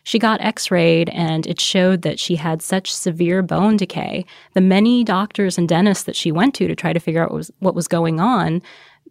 She 0.07 0.19
got 0.19 0.39
x 0.39 0.71
rayed 0.71 1.09
and 1.09 1.45
it 1.45 1.59
showed 1.59 2.03
that 2.03 2.17
she 2.17 2.37
had 2.37 2.61
such 2.61 2.93
severe 2.93 3.43
bone 3.43 3.75
decay. 3.75 4.23
The 4.53 4.61
many 4.61 5.03
doctors 5.03 5.57
and 5.57 5.67
dentists 5.67 6.05
that 6.05 6.15
she 6.15 6.31
went 6.31 6.55
to 6.55 6.67
to 6.69 6.77
try 6.77 6.93
to 6.93 6.99
figure 7.01 7.21
out 7.21 7.29
what 7.29 7.35
was, 7.35 7.51
what 7.59 7.75
was 7.75 7.89
going 7.89 8.21
on, 8.21 8.61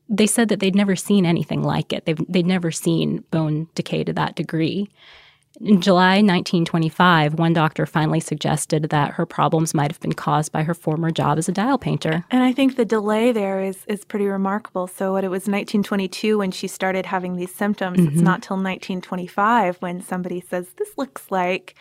they 0.09 0.27
said 0.27 0.49
that 0.49 0.59
they'd 0.61 0.75
never 0.75 0.97
seen 0.97 1.27
anything 1.27 1.63
like 1.63 1.93
it. 1.93 2.07
They've, 2.07 2.19
they'd 2.31 2.47
never 2.47 2.71
seen 2.71 3.25
bone 3.31 3.69
decay 3.75 4.05
to 4.05 4.15
that 4.15 4.37
degree. 4.37 4.89
In 5.61 5.81
July 5.81 6.17
1925, 6.17 7.35
one 7.35 7.55
doctor 7.55 7.87
finally 7.87 8.21
suggested 8.21 8.85
that 8.91 9.13
her 9.13 9.25
problems 9.25 9.73
might 9.73 9.91
have 9.91 10.01
been 10.01 10.13
caused 10.13 10.53
by 10.53 10.63
her 10.63 10.75
former 10.75 11.11
job 11.11 11.39
as 11.39 11.49
a 11.49 11.53
dial 11.53 11.79
painter. 11.79 12.25
And 12.31 12.43
I 12.43 12.53
think 12.53 12.77
the 12.77 12.85
delay 12.85 13.33
there 13.33 13.63
is, 13.63 13.85
is 13.87 14.05
pretty 14.05 14.27
remarkable. 14.27 14.87
So, 14.87 15.13
what 15.13 15.25
it 15.25 15.29
was 15.29 15.43
1922 15.43 16.39
when 16.39 16.51
she 16.51 16.69
started 16.69 17.07
having 17.07 17.37
these 17.37 17.55
symptoms, 17.55 17.99
mm-hmm. 17.99 18.09
it's 18.09 18.21
not 18.21 18.43
till 18.43 18.57
1925 18.57 19.77
when 19.79 20.03
somebody 20.03 20.41
says, 20.41 20.69
This 20.77 20.91
looks 20.99 21.31
like 21.31 21.75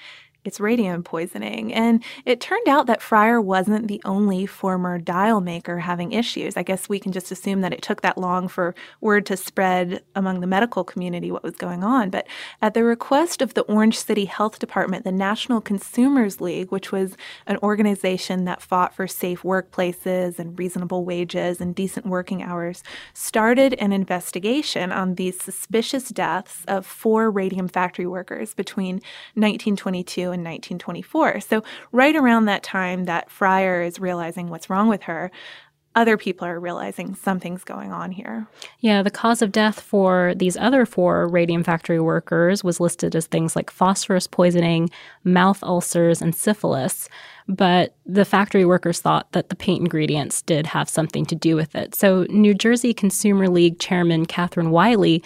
it's 0.46 0.60
radium 0.60 1.04
poisoning. 1.04 1.74
And 1.74 2.04
it 2.24 2.40
turned 2.40 2.68
out 2.68 2.86
that 2.86 3.02
Fryer 3.02 3.42
wasn't 3.42 3.88
the 3.88 4.02
only 4.06 4.46
former 4.46 5.00
dial 5.00 5.42
maker 5.42 5.80
having 5.80 6.12
issues. 6.12 6.56
I 6.56 6.64
guess 6.64 6.88
we 6.88 7.00
can 7.00 7.12
just 7.12 7.32
assume 7.32 7.62
that 7.62 7.74
it 7.74 7.82
took 7.82 8.02
that 8.02 8.18
long 8.18 8.48
for 8.48 8.76
word 9.02 9.26
to 9.26 9.38
spread 9.38 10.04
among 10.16 10.40
the 10.40 10.48
medical 10.48 10.84
community 10.84 11.32
what 11.32 11.44
was 11.44 11.56
going 11.56 11.84
on. 11.84 12.12
But 12.12 12.28
at 12.62 12.76
the 12.76 12.84
request 12.84 13.42
of 13.42 13.56
the 13.56 13.64
Orange 13.64 13.98
City 13.98 14.26
Health 14.26 14.60
Department, 14.60 15.04
the 15.04 15.12
National 15.12 15.62
Consumers 15.62 16.40
League, 16.40 16.72
which 16.72 16.92
was 16.92 17.18
an 17.48 17.58
organization 17.64 18.46
that 18.46 18.62
fought 18.62 18.94
for 18.94 19.08
safe 19.08 19.42
workplaces 19.42 20.38
and 20.38 20.58
reasonable 20.60 21.06
wages 21.06 21.60
and 21.60 21.74
decent 21.74 22.06
working 22.06 22.44
hours, 22.44 22.84
started 23.14 23.74
an 23.76 23.92
investigation 23.92 24.92
on 24.92 25.16
these 25.16 25.42
suspicious 25.42 26.10
deaths 26.10 26.64
of 26.68 26.86
four 26.86 27.32
radium 27.32 27.68
factory 27.68 28.06
workers 28.06 28.54
between 28.54 28.96
1922 29.34 30.35
in 30.36 30.42
1924. 30.42 31.42
So, 31.42 31.64
right 31.92 32.16
around 32.16 32.46
that 32.46 32.64
time 32.64 33.06
that 33.06 33.32
Fryer 33.32 33.82
is 33.82 34.00
realizing 34.00 34.50
what's 34.50 34.70
wrong 34.70 34.88
with 34.88 35.04
her, 35.04 35.32
other 35.96 36.18
people 36.18 36.46
are 36.46 36.60
realizing 36.60 37.16
something's 37.16 37.64
going 37.64 37.94
on 37.94 38.12
here. 38.12 38.46
Yeah, 38.82 39.02
the 39.02 39.10
cause 39.10 39.42
of 39.42 39.54
death 39.54 39.80
for 39.80 40.34
these 40.36 40.58
other 40.58 40.86
four 40.86 41.28
radium 41.28 41.64
factory 41.64 42.02
workers 42.02 42.64
was 42.66 42.82
listed 42.82 43.16
as 43.16 43.28
things 43.28 43.56
like 43.56 43.72
phosphorus 43.72 44.28
poisoning, 44.28 44.90
mouth 45.24 45.64
ulcers, 45.64 46.22
and 46.22 46.36
syphilis. 46.36 47.08
But 47.48 47.96
the 48.06 48.26
factory 48.26 48.66
workers 48.66 49.00
thought 49.00 49.32
that 49.32 49.48
the 49.48 49.56
paint 49.56 49.82
ingredients 49.82 50.42
did 50.42 50.68
have 50.68 50.90
something 50.90 51.26
to 51.28 51.36
do 51.36 51.56
with 51.56 51.76
it. 51.76 51.96
So, 51.96 52.26
New 52.30 52.54
Jersey 52.54 52.94
Consumer 52.94 53.48
League 53.48 53.80
Chairman 53.80 54.26
Catherine 54.26 54.72
Wiley 54.72 55.24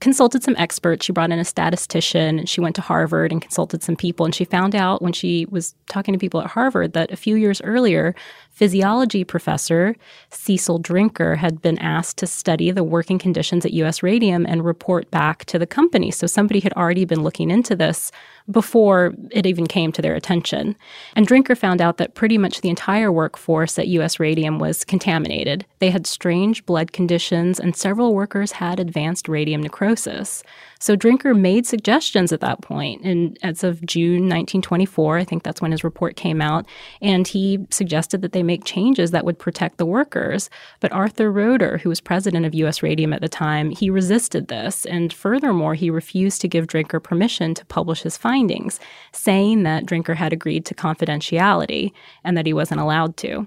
consulted 0.00 0.42
some 0.42 0.56
experts. 0.56 1.04
She 1.04 1.12
brought 1.12 1.30
in 1.30 1.38
a 1.38 1.44
statistician. 1.44 2.46
She 2.46 2.60
went 2.60 2.74
to 2.76 2.82
Harvard 2.82 3.32
and 3.32 3.40
consulted 3.40 3.82
some 3.82 3.96
people. 3.96 4.24
And 4.24 4.34
she 4.34 4.44
found 4.44 4.74
out 4.74 5.02
when 5.02 5.12
she 5.12 5.46
was 5.50 5.74
talking 5.88 6.12
to 6.12 6.18
people 6.18 6.40
at 6.40 6.48
Harvard 6.48 6.94
that 6.94 7.12
a 7.12 7.16
few 7.16 7.36
years 7.36 7.60
earlier, 7.62 8.14
physiology 8.50 9.24
professor 9.24 9.94
Cecil 10.30 10.78
Drinker 10.78 11.36
had 11.36 11.60
been 11.60 11.78
asked 11.78 12.16
to 12.18 12.26
study 12.26 12.70
the 12.70 12.84
working 12.84 13.18
conditions 13.18 13.64
at 13.64 13.72
US 13.74 14.02
Radium 14.02 14.46
and 14.46 14.64
report 14.64 15.10
back 15.10 15.44
to 15.46 15.58
the 15.58 15.66
company. 15.66 16.10
So 16.10 16.26
somebody 16.26 16.60
had 16.60 16.72
already 16.74 17.04
been 17.04 17.22
looking 17.22 17.50
into 17.50 17.76
this 17.76 18.10
before 18.50 19.14
it 19.30 19.46
even 19.46 19.66
came 19.66 19.92
to 19.92 20.02
their 20.02 20.14
attention. 20.14 20.76
And 21.14 21.26
Drinker 21.26 21.54
found 21.54 21.80
out 21.80 21.96
that 21.98 22.14
pretty 22.14 22.38
much 22.38 22.60
the 22.60 22.68
entire 22.68 23.12
workforce 23.12 23.78
at 23.78 23.88
US 23.88 24.18
Radium 24.18 24.58
was 24.58 24.84
contaminated. 24.84 25.64
They 25.78 25.90
had 25.90 26.06
strange 26.06 26.64
blood 26.66 26.92
conditions, 26.92 27.60
and 27.60 27.76
several 27.76 28.14
workers 28.14 28.52
had 28.52 28.80
advanced 28.80 29.28
radium 29.28 29.62
necrosis. 29.62 30.42
So 30.82 30.96
Drinker 30.96 31.34
made 31.34 31.66
suggestions 31.66 32.32
at 32.32 32.40
that 32.40 32.62
point, 32.62 33.02
and 33.02 33.36
as 33.42 33.62
of 33.62 33.84
June 33.84 34.22
1924, 34.22 35.18
I 35.18 35.24
think 35.24 35.42
that's 35.42 35.60
when 35.60 35.72
his 35.72 35.84
report 35.84 36.16
came 36.16 36.40
out, 36.40 36.64
and 37.02 37.28
he 37.28 37.66
suggested 37.70 38.22
that 38.22 38.32
they 38.32 38.42
make 38.42 38.64
changes 38.64 39.10
that 39.10 39.26
would 39.26 39.38
protect 39.38 39.76
the 39.76 39.84
workers. 39.84 40.48
But 40.80 40.90
Arthur 40.92 41.30
Roeder, 41.30 41.76
who 41.76 41.90
was 41.90 42.00
president 42.00 42.46
of 42.46 42.54
U.S. 42.54 42.82
Radium 42.82 43.12
at 43.12 43.20
the 43.20 43.28
time, 43.28 43.68
he 43.68 43.90
resisted 43.90 44.48
this, 44.48 44.86
and 44.86 45.12
furthermore, 45.12 45.74
he 45.74 45.90
refused 45.90 46.40
to 46.40 46.48
give 46.48 46.66
Drinker 46.66 46.98
permission 46.98 47.52
to 47.54 47.66
publish 47.66 48.00
his 48.00 48.16
findings, 48.16 48.80
saying 49.12 49.64
that 49.64 49.84
Drinker 49.84 50.14
had 50.14 50.32
agreed 50.32 50.64
to 50.64 50.74
confidentiality 50.74 51.92
and 52.24 52.38
that 52.38 52.46
he 52.46 52.54
wasn't 52.54 52.80
allowed 52.80 53.18
to. 53.18 53.46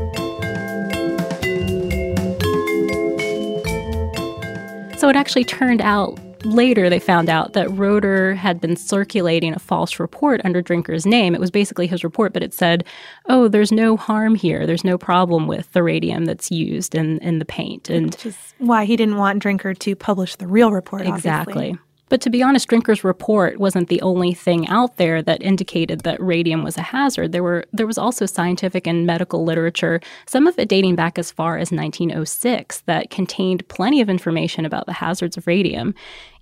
So 5.01 5.09
it 5.09 5.15
actually 5.15 5.45
turned 5.45 5.81
out 5.81 6.19
later 6.45 6.87
they 6.87 6.99
found 6.99 7.27
out 7.27 7.53
that 7.53 7.71
Roeder 7.71 8.35
had 8.35 8.61
been 8.61 8.75
circulating 8.75 9.51
a 9.51 9.57
false 9.57 9.99
report 9.99 10.41
under 10.43 10.61
Drinker's 10.61 11.07
name. 11.07 11.33
It 11.33 11.41
was 11.41 11.49
basically 11.49 11.87
his 11.87 12.03
report, 12.03 12.33
but 12.33 12.43
it 12.43 12.53
said, 12.53 12.83
"Oh, 13.27 13.47
there's 13.47 13.71
no 13.71 13.97
harm 13.97 14.35
here. 14.35 14.67
There's 14.67 14.83
no 14.83 14.99
problem 14.99 15.47
with 15.47 15.73
the 15.73 15.81
radium 15.81 16.25
that's 16.25 16.51
used 16.51 16.93
in 16.93 17.17
in 17.17 17.39
the 17.39 17.45
paint." 17.45 17.89
And 17.89 18.11
Which 18.11 18.27
is 18.27 18.53
why 18.59 18.85
he 18.85 18.95
didn't 18.95 19.17
want 19.17 19.39
Drinker 19.39 19.73
to 19.73 19.95
publish 19.95 20.35
the 20.35 20.45
real 20.45 20.71
report. 20.71 21.07
Exactly. 21.07 21.53
Obviously. 21.71 21.79
But 22.11 22.19
to 22.23 22.29
be 22.29 22.43
honest, 22.43 22.67
Drinker's 22.67 23.05
report 23.05 23.57
wasn't 23.57 23.87
the 23.87 24.01
only 24.01 24.33
thing 24.33 24.67
out 24.67 24.97
there 24.97 25.21
that 25.21 25.41
indicated 25.41 26.01
that 26.01 26.21
radium 26.21 26.61
was 26.61 26.77
a 26.77 26.81
hazard. 26.81 27.31
There 27.31 27.41
were 27.41 27.63
there 27.71 27.87
was 27.87 27.97
also 27.97 28.25
scientific 28.25 28.85
and 28.85 29.05
medical 29.07 29.45
literature, 29.45 30.01
some 30.27 30.45
of 30.45 30.59
it 30.59 30.67
dating 30.67 30.95
back 30.95 31.17
as 31.17 31.31
far 31.31 31.57
as 31.57 31.71
1906, 31.71 32.81
that 32.81 33.11
contained 33.11 33.65
plenty 33.69 34.01
of 34.01 34.09
information 34.09 34.65
about 34.65 34.87
the 34.87 34.93
hazards 34.93 35.37
of 35.37 35.47
radium. 35.47 35.95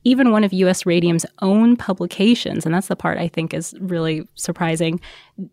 Even 0.04 0.32
one 0.32 0.44
of 0.44 0.54
US 0.54 0.86
Radium's 0.86 1.26
own 1.42 1.76
publications, 1.76 2.66
and 2.66 2.74
that's 2.74 2.88
the 2.88 2.96
part 2.96 3.18
I 3.18 3.28
think 3.28 3.54
is 3.54 3.74
really 3.80 4.28
surprising, 4.36 5.00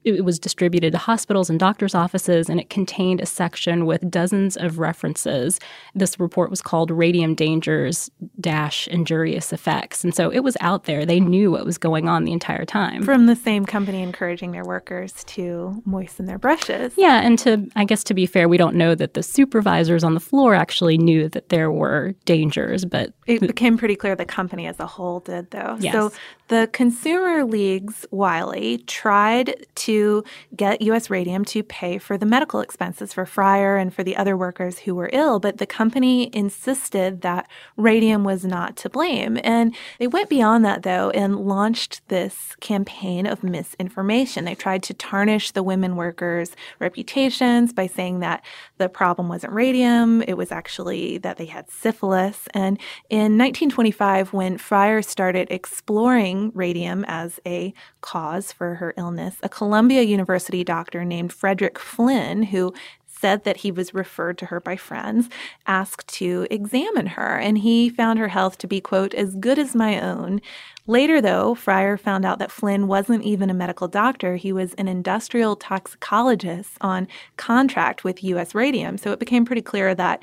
it 0.04 0.24
was 0.24 0.38
distributed 0.38 0.92
to 0.92 0.98
hospitals 0.98 1.48
and 1.50 1.60
doctors' 1.60 1.94
offices, 1.94 2.48
and 2.48 2.58
it 2.58 2.70
contained 2.70 3.20
a 3.20 3.26
section 3.26 3.86
with 3.86 4.10
dozens 4.10 4.56
of 4.56 4.78
references. 4.78 5.60
This 5.94 6.18
report 6.18 6.50
was 6.50 6.60
called 6.60 6.90
Radium 6.90 7.34
Dangers 7.34 8.10
Dash 8.40 8.88
Injurious 8.88 9.52
Effects. 9.52 10.02
And 10.04 10.14
so 10.14 10.30
it 10.30 10.40
was 10.40 10.56
out 10.60 10.84
there. 10.84 11.06
They 11.06 11.20
knew 11.20 11.50
what 11.50 11.64
was 11.64 11.78
going 11.78 12.08
on 12.08 12.24
the 12.24 12.32
entire 12.32 12.64
time. 12.64 13.04
From 13.04 13.26
the 13.26 13.36
same 13.36 13.64
company 13.64 14.02
encouraging 14.02 14.52
their 14.52 14.64
workers 14.64 15.24
to 15.24 15.82
moisten 15.84 16.26
their 16.26 16.38
brushes. 16.38 16.92
Yeah, 16.96 17.20
and 17.20 17.38
to 17.40 17.68
I 17.76 17.84
guess 17.84 18.02
to 18.04 18.14
be 18.14 18.26
fair, 18.26 18.48
we 18.48 18.56
don't 18.56 18.76
know 18.76 18.94
that 18.94 19.14
the 19.14 19.22
supervisors 19.22 20.02
on 20.02 20.14
the 20.14 20.20
floor 20.20 20.54
actually 20.54 20.98
knew 20.98 21.28
that 21.28 21.48
there 21.48 21.70
were 21.70 22.14
dangers, 22.24 22.84
but 22.84 23.12
it 23.26 23.40
became 23.40 23.78
pretty 23.78 23.96
clear 23.96 24.16
the 24.16 24.24
company 24.46 24.68
as 24.68 24.78
a 24.78 24.86
whole 24.86 25.18
did 25.20 25.50
though. 25.50 25.76
Yes. 25.80 25.92
So 25.92 26.12
the 26.48 26.70
Consumer 26.72 27.44
League's 27.44 28.06
Wiley 28.12 28.78
tried 28.86 29.66
to 29.74 30.22
get 30.54 30.80
US 30.82 31.10
Radium 31.10 31.44
to 31.46 31.64
pay 31.64 31.98
for 31.98 32.16
the 32.16 32.26
medical 32.26 32.60
expenses 32.60 33.12
for 33.12 33.26
Fryer 33.26 33.76
and 33.76 33.92
for 33.92 34.04
the 34.04 34.16
other 34.16 34.36
workers 34.36 34.78
who 34.78 34.94
were 34.94 35.10
ill, 35.12 35.40
but 35.40 35.58
the 35.58 35.66
company 35.66 36.30
insisted 36.32 37.22
that 37.22 37.48
Radium 37.76 38.22
was 38.22 38.44
not 38.44 38.76
to 38.76 38.88
blame. 38.88 39.40
And 39.42 39.74
they 39.98 40.06
went 40.06 40.28
beyond 40.28 40.64
that, 40.64 40.84
though, 40.84 41.10
and 41.10 41.40
launched 41.40 42.06
this 42.06 42.54
campaign 42.60 43.26
of 43.26 43.42
misinformation. 43.42 44.44
They 44.44 44.54
tried 44.54 44.84
to 44.84 44.94
tarnish 44.94 45.50
the 45.50 45.64
women 45.64 45.96
workers' 45.96 46.54
reputations 46.78 47.72
by 47.72 47.88
saying 47.88 48.20
that 48.20 48.44
the 48.78 48.88
problem 48.88 49.28
wasn't 49.28 49.52
radium, 49.52 50.22
it 50.22 50.34
was 50.34 50.52
actually 50.52 51.18
that 51.18 51.38
they 51.38 51.46
had 51.46 51.68
syphilis. 51.68 52.46
And 52.54 52.78
in 53.10 53.36
1925, 53.36 54.25
when 54.32 54.58
Fryer 54.58 55.02
started 55.02 55.48
exploring 55.50 56.52
radium 56.54 57.04
as 57.08 57.40
a 57.46 57.74
cause 58.00 58.52
for 58.52 58.76
her 58.76 58.94
illness, 58.96 59.36
a 59.42 59.48
Columbia 59.48 60.02
University 60.02 60.64
doctor 60.64 61.04
named 61.04 61.32
Frederick 61.32 61.78
Flynn, 61.78 62.44
who 62.44 62.72
said 63.18 63.44
that 63.44 63.58
he 63.58 63.70
was 63.70 63.94
referred 63.94 64.38
to 64.38 64.46
her 64.46 64.60
by 64.60 64.76
friends, 64.76 65.28
asked 65.66 66.06
to 66.08 66.46
examine 66.50 67.06
her, 67.06 67.38
and 67.38 67.58
he 67.58 67.88
found 67.88 68.18
her 68.18 68.28
health 68.28 68.58
to 68.58 68.66
be, 68.66 68.80
quote, 68.80 69.14
as 69.14 69.34
good 69.36 69.58
as 69.58 69.74
my 69.74 70.00
own. 70.00 70.40
Later, 70.86 71.20
though, 71.20 71.54
Fryer 71.54 71.96
found 71.96 72.24
out 72.24 72.38
that 72.38 72.52
Flynn 72.52 72.86
wasn't 72.86 73.24
even 73.24 73.50
a 73.50 73.54
medical 73.54 73.88
doctor. 73.88 74.36
He 74.36 74.52
was 74.52 74.74
an 74.74 74.86
industrial 74.86 75.56
toxicologist 75.56 76.72
on 76.80 77.08
contract 77.36 78.04
with 78.04 78.22
U.S. 78.22 78.54
Radium. 78.54 78.98
So 78.98 79.12
it 79.12 79.18
became 79.18 79.44
pretty 79.44 79.62
clear 79.62 79.94
that 79.94 80.22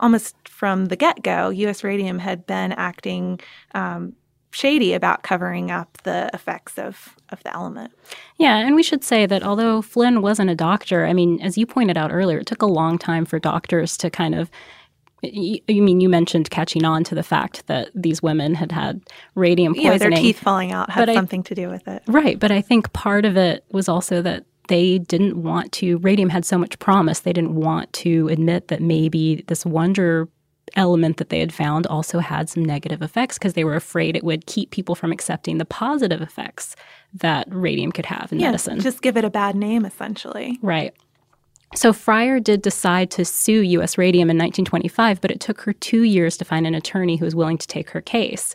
almost 0.00 0.36
from 0.48 0.86
the 0.86 0.96
get 0.96 1.22
go, 1.22 1.50
U.S. 1.50 1.84
Radium 1.84 2.18
had 2.18 2.46
been 2.46 2.72
acting 2.72 3.40
um, 3.74 4.14
shady 4.50 4.92
about 4.94 5.22
covering 5.22 5.70
up 5.70 5.98
the 6.04 6.30
effects 6.32 6.78
of, 6.78 7.14
of 7.30 7.42
the 7.42 7.54
element. 7.54 7.92
Yeah, 8.38 8.56
and 8.58 8.74
we 8.74 8.82
should 8.82 9.04
say 9.04 9.26
that 9.26 9.42
although 9.42 9.82
Flynn 9.82 10.22
wasn't 10.22 10.50
a 10.50 10.54
doctor, 10.54 11.06
I 11.06 11.12
mean, 11.12 11.40
as 11.40 11.58
you 11.58 11.66
pointed 11.66 11.96
out 11.96 12.12
earlier, 12.12 12.38
it 12.38 12.46
took 12.46 12.62
a 12.62 12.66
long 12.66 12.98
time 12.98 13.24
for 13.24 13.38
doctors 13.38 13.96
to 13.98 14.10
kind 14.10 14.34
of 14.34 14.50
you 15.22 15.82
mean 15.82 16.00
you 16.00 16.08
mentioned 16.08 16.48
catching 16.50 16.84
on 16.84 17.02
to 17.04 17.14
the 17.14 17.22
fact 17.22 17.66
that 17.66 17.90
these 17.94 18.22
women 18.22 18.54
had 18.54 18.70
had 18.70 19.00
radium 19.34 19.74
poisoning? 19.74 19.92
Yeah, 19.92 19.98
their 19.98 20.10
teeth 20.10 20.38
falling 20.38 20.72
out 20.72 20.90
had 20.90 21.12
something 21.12 21.42
to 21.44 21.54
do 21.54 21.68
with 21.68 21.88
it. 21.88 22.02
Right, 22.06 22.38
but 22.38 22.52
I 22.52 22.60
think 22.60 22.92
part 22.92 23.24
of 23.24 23.36
it 23.36 23.64
was 23.72 23.88
also 23.88 24.22
that 24.22 24.44
they 24.68 24.98
didn't 24.98 25.42
want 25.42 25.72
to. 25.72 25.98
Radium 25.98 26.28
had 26.28 26.44
so 26.44 26.56
much 26.58 26.78
promise; 26.78 27.20
they 27.20 27.32
didn't 27.32 27.54
want 27.54 27.92
to 27.94 28.28
admit 28.28 28.68
that 28.68 28.80
maybe 28.80 29.44
this 29.48 29.66
wonder 29.66 30.28
element 30.76 31.16
that 31.16 31.30
they 31.30 31.40
had 31.40 31.52
found 31.52 31.86
also 31.86 32.18
had 32.18 32.48
some 32.48 32.64
negative 32.64 33.02
effects 33.02 33.38
because 33.38 33.54
they 33.54 33.64
were 33.64 33.74
afraid 33.74 34.16
it 34.16 34.24
would 34.24 34.46
keep 34.46 34.70
people 34.70 34.94
from 34.94 35.12
accepting 35.12 35.58
the 35.58 35.64
positive 35.64 36.20
effects 36.20 36.76
that 37.14 37.46
radium 37.50 37.90
could 37.92 38.06
have 38.06 38.30
in 38.32 38.38
yeah, 38.38 38.48
medicine. 38.48 38.80
Just 38.80 39.02
give 39.02 39.16
it 39.16 39.24
a 39.24 39.30
bad 39.30 39.56
name, 39.56 39.84
essentially. 39.84 40.58
Right. 40.62 40.94
So 41.74 41.92
Fryer 41.92 42.40
did 42.40 42.62
decide 42.62 43.10
to 43.12 43.24
sue 43.24 43.60
U.S. 43.60 43.98
Radium 43.98 44.30
in 44.30 44.38
1925, 44.38 45.20
but 45.20 45.30
it 45.30 45.40
took 45.40 45.60
her 45.62 45.74
two 45.74 46.02
years 46.02 46.36
to 46.38 46.44
find 46.44 46.66
an 46.66 46.74
attorney 46.74 47.16
who 47.16 47.26
was 47.26 47.34
willing 47.34 47.58
to 47.58 47.66
take 47.66 47.90
her 47.90 48.00
case. 48.00 48.54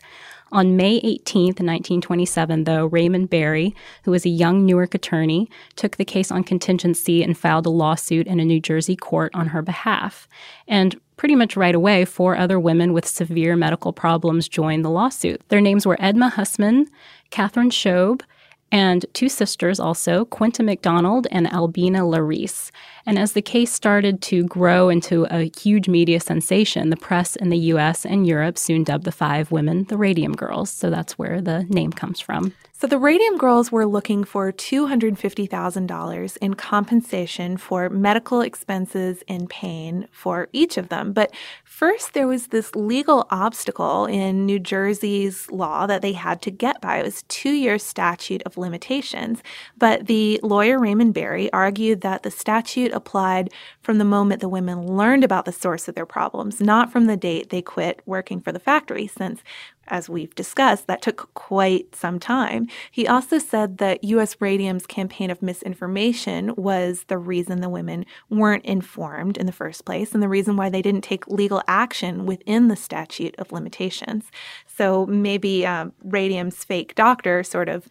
On 0.54 0.76
May 0.76 1.00
18, 1.02 1.46
1927, 1.46 2.62
though, 2.62 2.86
Raymond 2.86 3.28
Berry, 3.28 3.74
who 4.04 4.12
was 4.12 4.24
a 4.24 4.28
young 4.28 4.64
Newark 4.64 4.94
attorney, 4.94 5.50
took 5.74 5.96
the 5.96 6.04
case 6.04 6.30
on 6.30 6.44
contingency 6.44 7.24
and 7.24 7.36
filed 7.36 7.66
a 7.66 7.70
lawsuit 7.70 8.28
in 8.28 8.38
a 8.38 8.44
New 8.44 8.60
Jersey 8.60 8.94
court 8.94 9.32
on 9.34 9.48
her 9.48 9.62
behalf. 9.62 10.28
And 10.68 10.94
pretty 11.16 11.34
much 11.34 11.56
right 11.56 11.74
away, 11.74 12.04
four 12.04 12.36
other 12.36 12.60
women 12.60 12.92
with 12.92 13.04
severe 13.04 13.56
medical 13.56 13.92
problems 13.92 14.46
joined 14.46 14.84
the 14.84 14.90
lawsuit. 14.90 15.42
Their 15.48 15.60
names 15.60 15.86
were 15.86 15.96
Edna 15.98 16.28
Hussman, 16.28 16.86
Katherine 17.30 17.70
Schaub, 17.70 18.22
and 18.70 19.06
two 19.12 19.28
sisters 19.28 19.78
also, 19.78 20.24
Quinta 20.24 20.62
McDonald 20.62 21.26
and 21.30 21.46
Albina 21.52 22.00
Larice. 22.00 22.70
And 23.06 23.18
as 23.18 23.32
the 23.32 23.42
case 23.42 23.72
started 23.72 24.20
to 24.22 24.44
grow 24.44 24.88
into 24.88 25.26
a 25.30 25.50
huge 25.56 25.88
media 25.88 26.18
sensation, 26.20 26.90
the 26.90 26.96
press 26.96 27.36
in 27.36 27.50
the 27.50 27.58
US 27.58 28.04
and 28.04 28.26
Europe 28.26 28.58
soon 28.58 28.82
dubbed 28.82 29.04
the 29.04 29.12
five 29.12 29.50
women 29.50 29.84
the 29.84 29.96
Radium 29.96 30.32
Girls. 30.32 30.70
So 30.70 30.90
that's 30.90 31.18
where 31.18 31.40
the 31.40 31.64
name 31.64 31.92
comes 31.92 32.20
from. 32.20 32.52
So 32.84 32.88
the 32.88 32.98
Radium 32.98 33.38
Girls 33.38 33.72
were 33.72 33.86
looking 33.86 34.24
for 34.24 34.52
$250,000 34.52 36.36
in 36.36 36.52
compensation 36.52 37.56
for 37.56 37.88
medical 37.88 38.42
expenses 38.42 39.22
and 39.26 39.48
pain 39.48 40.06
for 40.12 40.48
each 40.52 40.76
of 40.76 40.90
them. 40.90 41.14
But 41.14 41.32
first, 41.64 42.12
there 42.12 42.26
was 42.26 42.48
this 42.48 42.74
legal 42.74 43.26
obstacle 43.30 44.04
in 44.04 44.44
New 44.44 44.58
Jersey's 44.58 45.50
law 45.50 45.86
that 45.86 46.02
they 46.02 46.12
had 46.12 46.42
to 46.42 46.50
get 46.50 46.82
by. 46.82 46.98
It 46.98 47.04
was 47.04 47.22
two 47.28 47.52
year 47.52 47.78
statute 47.78 48.42
of 48.42 48.58
limitations. 48.58 49.42
But 49.78 50.06
the 50.06 50.38
lawyer 50.42 50.78
Raymond 50.78 51.14
Berry 51.14 51.50
argued 51.54 52.02
that 52.02 52.22
the 52.22 52.30
statute 52.30 52.92
applied 52.92 53.50
from 53.80 53.96
the 53.96 54.04
moment 54.04 54.42
the 54.42 54.48
women 54.50 54.86
learned 54.86 55.24
about 55.24 55.46
the 55.46 55.52
source 55.52 55.88
of 55.88 55.94
their 55.94 56.04
problems, 56.04 56.60
not 56.60 56.92
from 56.92 57.06
the 57.06 57.16
date 57.16 57.48
they 57.48 57.62
quit 57.62 58.02
working 58.04 58.42
for 58.42 58.52
the 58.52 58.60
factory, 58.60 59.06
since 59.06 59.42
as 59.88 60.08
we've 60.08 60.34
discussed, 60.34 60.86
that 60.86 61.02
took 61.02 61.32
quite 61.34 61.94
some 61.94 62.18
time. 62.18 62.66
He 62.90 63.06
also 63.06 63.38
said 63.38 63.78
that 63.78 64.04
U.S. 64.04 64.36
Radium's 64.40 64.86
campaign 64.86 65.30
of 65.30 65.42
misinformation 65.42 66.54
was 66.56 67.04
the 67.08 67.18
reason 67.18 67.60
the 67.60 67.68
women 67.68 68.06
weren't 68.30 68.64
informed 68.64 69.36
in 69.36 69.46
the 69.46 69.52
first 69.52 69.84
place 69.84 70.12
and 70.12 70.22
the 70.22 70.28
reason 70.28 70.56
why 70.56 70.68
they 70.68 70.82
didn't 70.82 71.04
take 71.04 71.26
legal 71.26 71.62
action 71.66 72.26
within 72.26 72.68
the 72.68 72.76
statute 72.76 73.34
of 73.38 73.52
limitations. 73.52 74.30
So 74.66 75.06
maybe 75.06 75.66
um, 75.66 75.92
Radium's 76.02 76.64
fake 76.64 76.94
doctor 76.94 77.42
sort 77.42 77.68
of 77.68 77.88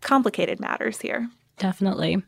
complicated 0.00 0.60
matters 0.60 1.00
here. 1.00 1.28
Definitely. 1.58 2.22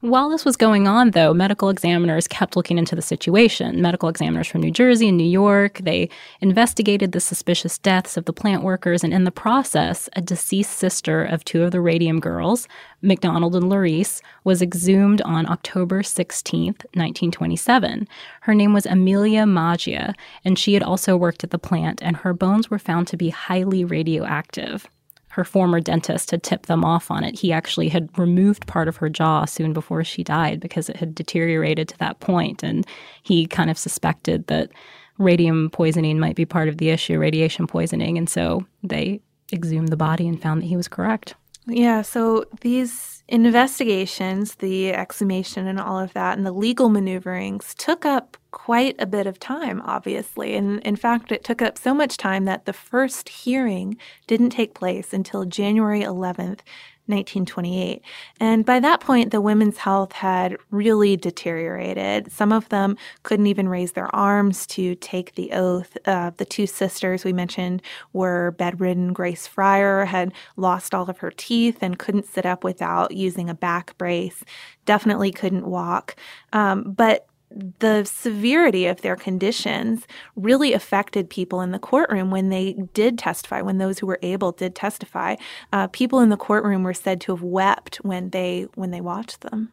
While 0.00 0.30
this 0.30 0.44
was 0.44 0.56
going 0.56 0.86
on, 0.86 1.10
though, 1.10 1.34
medical 1.34 1.70
examiners 1.70 2.28
kept 2.28 2.54
looking 2.54 2.78
into 2.78 2.94
the 2.94 3.02
situation. 3.02 3.82
Medical 3.82 4.08
examiners 4.08 4.46
from 4.46 4.60
New 4.60 4.70
Jersey 4.70 5.08
and 5.08 5.16
New 5.16 5.24
York, 5.24 5.78
they 5.82 6.08
investigated 6.40 7.10
the 7.10 7.18
suspicious 7.18 7.78
deaths 7.78 8.16
of 8.16 8.26
the 8.26 8.32
plant 8.32 8.62
workers, 8.62 9.02
and 9.02 9.12
in 9.12 9.24
the 9.24 9.32
process, 9.32 10.08
a 10.14 10.20
deceased 10.20 10.70
sister 10.70 11.24
of 11.24 11.44
two 11.44 11.64
of 11.64 11.72
the 11.72 11.80
radium 11.80 12.20
girls, 12.20 12.68
McDonald 13.02 13.56
and 13.56 13.64
Larice, 13.66 14.22
was 14.44 14.62
exhumed 14.62 15.20
on 15.22 15.50
October 15.50 16.04
16, 16.04 16.66
1927. 16.66 18.06
Her 18.42 18.54
name 18.54 18.72
was 18.72 18.86
Amelia 18.86 19.44
Maggia, 19.46 20.14
and 20.44 20.56
she 20.56 20.74
had 20.74 20.82
also 20.84 21.16
worked 21.16 21.42
at 21.42 21.50
the 21.50 21.58
plant, 21.58 22.00
and 22.02 22.18
her 22.18 22.32
bones 22.32 22.70
were 22.70 22.78
found 22.78 23.08
to 23.08 23.16
be 23.16 23.30
highly 23.30 23.84
radioactive 23.84 24.88
her 25.36 25.44
former 25.44 25.80
dentist 25.80 26.30
had 26.30 26.42
tipped 26.42 26.64
them 26.64 26.82
off 26.82 27.10
on 27.10 27.22
it. 27.22 27.38
He 27.38 27.52
actually 27.52 27.90
had 27.90 28.08
removed 28.18 28.66
part 28.66 28.88
of 28.88 28.96
her 28.96 29.10
jaw 29.10 29.44
soon 29.44 29.74
before 29.74 30.02
she 30.02 30.24
died 30.24 30.60
because 30.60 30.88
it 30.88 30.96
had 30.96 31.14
deteriorated 31.14 31.88
to 31.88 31.98
that 31.98 32.20
point, 32.20 32.62
and 32.62 32.86
he 33.22 33.46
kind 33.46 33.68
of 33.68 33.76
suspected 33.76 34.46
that 34.46 34.70
radium 35.18 35.68
poisoning 35.68 36.18
might 36.18 36.36
be 36.36 36.46
part 36.46 36.70
of 36.70 36.78
the 36.78 36.88
issue, 36.88 37.18
radiation 37.18 37.66
poisoning, 37.66 38.16
and 38.16 38.30
so 38.30 38.64
they 38.82 39.20
exhumed 39.52 39.90
the 39.90 39.96
body 39.96 40.26
and 40.26 40.40
found 40.40 40.62
that 40.62 40.66
he 40.68 40.76
was 40.76 40.88
correct. 40.88 41.34
Yeah, 41.68 42.02
so 42.02 42.44
these 42.60 43.24
investigations, 43.28 44.54
the 44.56 44.92
exhumation 44.92 45.66
and 45.66 45.80
all 45.80 45.98
of 45.98 46.12
that, 46.12 46.38
and 46.38 46.46
the 46.46 46.52
legal 46.52 46.88
maneuverings 46.88 47.74
took 47.74 48.04
up 48.04 48.36
quite 48.52 48.94
a 49.00 49.06
bit 49.06 49.26
of 49.26 49.40
time, 49.40 49.82
obviously. 49.84 50.54
And 50.54 50.80
in 50.82 50.94
fact, 50.94 51.32
it 51.32 51.42
took 51.42 51.60
up 51.60 51.76
so 51.76 51.92
much 51.92 52.16
time 52.16 52.44
that 52.44 52.66
the 52.66 52.72
first 52.72 53.28
hearing 53.28 53.96
didn't 54.28 54.50
take 54.50 54.74
place 54.74 55.12
until 55.12 55.44
January 55.44 56.02
11th, 56.02 56.60
1928. 57.08 58.02
And 58.40 58.64
by 58.64 58.80
that 58.80 59.00
point, 59.00 59.30
the 59.30 59.40
women's 59.40 59.78
health 59.78 60.12
had 60.12 60.56
really 60.70 61.16
deteriorated. 61.16 62.32
Some 62.32 62.52
of 62.52 62.68
them 62.68 62.96
couldn't 63.22 63.46
even 63.46 63.68
raise 63.68 63.92
their 63.92 64.14
arms 64.14 64.66
to 64.68 64.94
take 64.96 65.34
the 65.34 65.52
oath. 65.52 65.96
Uh, 66.04 66.30
the 66.36 66.44
two 66.44 66.66
sisters 66.66 67.24
we 67.24 67.32
mentioned 67.32 67.82
were 68.12 68.52
bedridden. 68.58 69.12
Grace 69.12 69.46
Fryer 69.46 70.04
had 70.04 70.32
lost 70.56 70.94
all 70.94 71.08
of 71.08 71.18
her 71.18 71.30
teeth 71.30 71.78
and 71.80 71.98
couldn't 71.98 72.26
sit 72.26 72.46
up 72.46 72.64
without 72.64 73.12
using 73.12 73.48
a 73.48 73.54
back 73.54 73.96
brace, 73.98 74.44
definitely 74.84 75.30
couldn't 75.30 75.66
walk. 75.66 76.16
Um, 76.52 76.92
but 76.92 77.26
the 77.50 78.04
severity 78.04 78.86
of 78.86 79.02
their 79.02 79.16
conditions 79.16 80.06
really 80.34 80.72
affected 80.72 81.30
people 81.30 81.60
in 81.60 81.70
the 81.70 81.78
courtroom 81.78 82.30
when 82.30 82.48
they 82.48 82.74
did 82.92 83.18
testify, 83.18 83.62
when 83.62 83.78
those 83.78 83.98
who 83.98 84.06
were 84.06 84.18
able 84.22 84.52
did 84.52 84.74
testify. 84.74 85.36
Uh, 85.72 85.86
people 85.88 86.20
in 86.20 86.28
the 86.28 86.36
courtroom 86.36 86.82
were 86.82 86.94
said 86.94 87.20
to 87.22 87.32
have 87.32 87.42
wept 87.42 87.96
when 87.96 88.30
they 88.30 88.66
when 88.74 88.90
they 88.90 89.00
watched 89.00 89.40
them. 89.42 89.72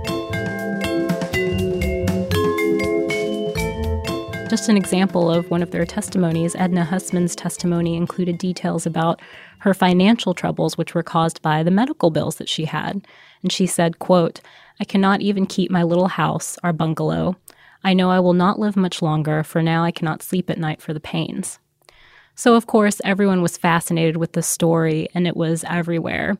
Just 4.51 4.67
an 4.67 4.75
example 4.75 5.31
of 5.31 5.49
one 5.49 5.63
of 5.63 5.71
their 5.71 5.85
testimonies, 5.85 6.57
Edna 6.57 6.83
Hussman's 6.83 7.37
testimony 7.37 7.95
included 7.95 8.37
details 8.37 8.85
about 8.85 9.21
her 9.59 9.73
financial 9.73 10.33
troubles 10.33 10.77
which 10.77 10.93
were 10.93 11.03
caused 11.03 11.41
by 11.41 11.63
the 11.63 11.71
medical 11.71 12.09
bills 12.09 12.35
that 12.35 12.49
she 12.49 12.65
had. 12.65 13.07
And 13.43 13.49
she 13.49 13.65
said, 13.65 13.99
quote, 13.99 14.41
I 14.77 14.83
cannot 14.83 15.21
even 15.21 15.45
keep 15.45 15.71
my 15.71 15.83
little 15.83 16.09
house, 16.09 16.57
our 16.63 16.73
bungalow. 16.73 17.37
I 17.85 17.93
know 17.93 18.11
I 18.11 18.19
will 18.19 18.33
not 18.33 18.59
live 18.59 18.75
much 18.75 19.01
longer, 19.01 19.41
for 19.41 19.61
now 19.61 19.85
I 19.85 19.91
cannot 19.91 20.21
sleep 20.21 20.49
at 20.49 20.57
night 20.59 20.81
for 20.81 20.93
the 20.93 20.99
pains. 20.99 21.57
So, 22.35 22.55
of 22.55 22.67
course, 22.67 22.99
everyone 23.05 23.41
was 23.41 23.57
fascinated 23.57 24.17
with 24.17 24.33
the 24.33 24.43
story, 24.43 25.07
and 25.13 25.27
it 25.27 25.37
was 25.37 25.63
everywhere. 25.63 26.37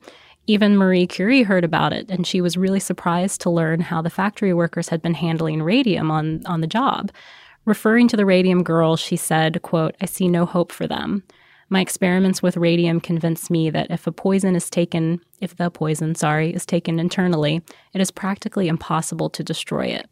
Even 0.48 0.76
Marie 0.76 1.08
Curie 1.08 1.44
heard 1.44 1.64
about 1.64 1.94
it, 1.94 2.12
and 2.12 2.28
she 2.28 2.42
was 2.42 2.58
really 2.58 2.82
surprised 2.82 3.40
to 3.40 3.50
learn 3.50 3.80
how 3.80 4.02
the 4.02 4.10
factory 4.10 4.54
workers 4.54 4.90
had 4.90 5.02
been 5.02 5.14
handling 5.14 5.64
radium 5.64 6.12
on, 6.12 6.46
on 6.46 6.60
the 6.60 6.68
job. 6.68 7.10
Referring 7.66 8.08
to 8.08 8.18
the 8.18 8.26
radium 8.26 8.64
girls, 8.64 9.00
she 9.00 9.16
said, 9.16 9.62
quote, 9.62 9.96
I 10.02 10.06
see 10.06 10.28
no 10.28 10.46
hope 10.46 10.72
for 10.72 10.88
them. 10.88 11.24
My 11.70 11.80
experiments 11.80 12.42
with 12.42 12.58
radium 12.58 13.00
convinced 13.00 13.50
me 13.50 13.70
that 13.70 13.90
if 13.90 14.06
a 14.06 14.12
poison 14.12 14.56
is 14.56 14.70
taken, 14.70 15.22
if 15.40 15.56
the 15.56 15.70
poison, 15.70 16.16
sorry, 16.16 16.54
is 16.54 16.66
taken 16.66 17.00
internally, 17.00 17.62
it 17.94 18.02
is 18.02 18.12
practically 18.12 18.68
impossible 18.68 19.30
to 19.30 19.44
destroy 19.44 19.86
it. 19.86 20.10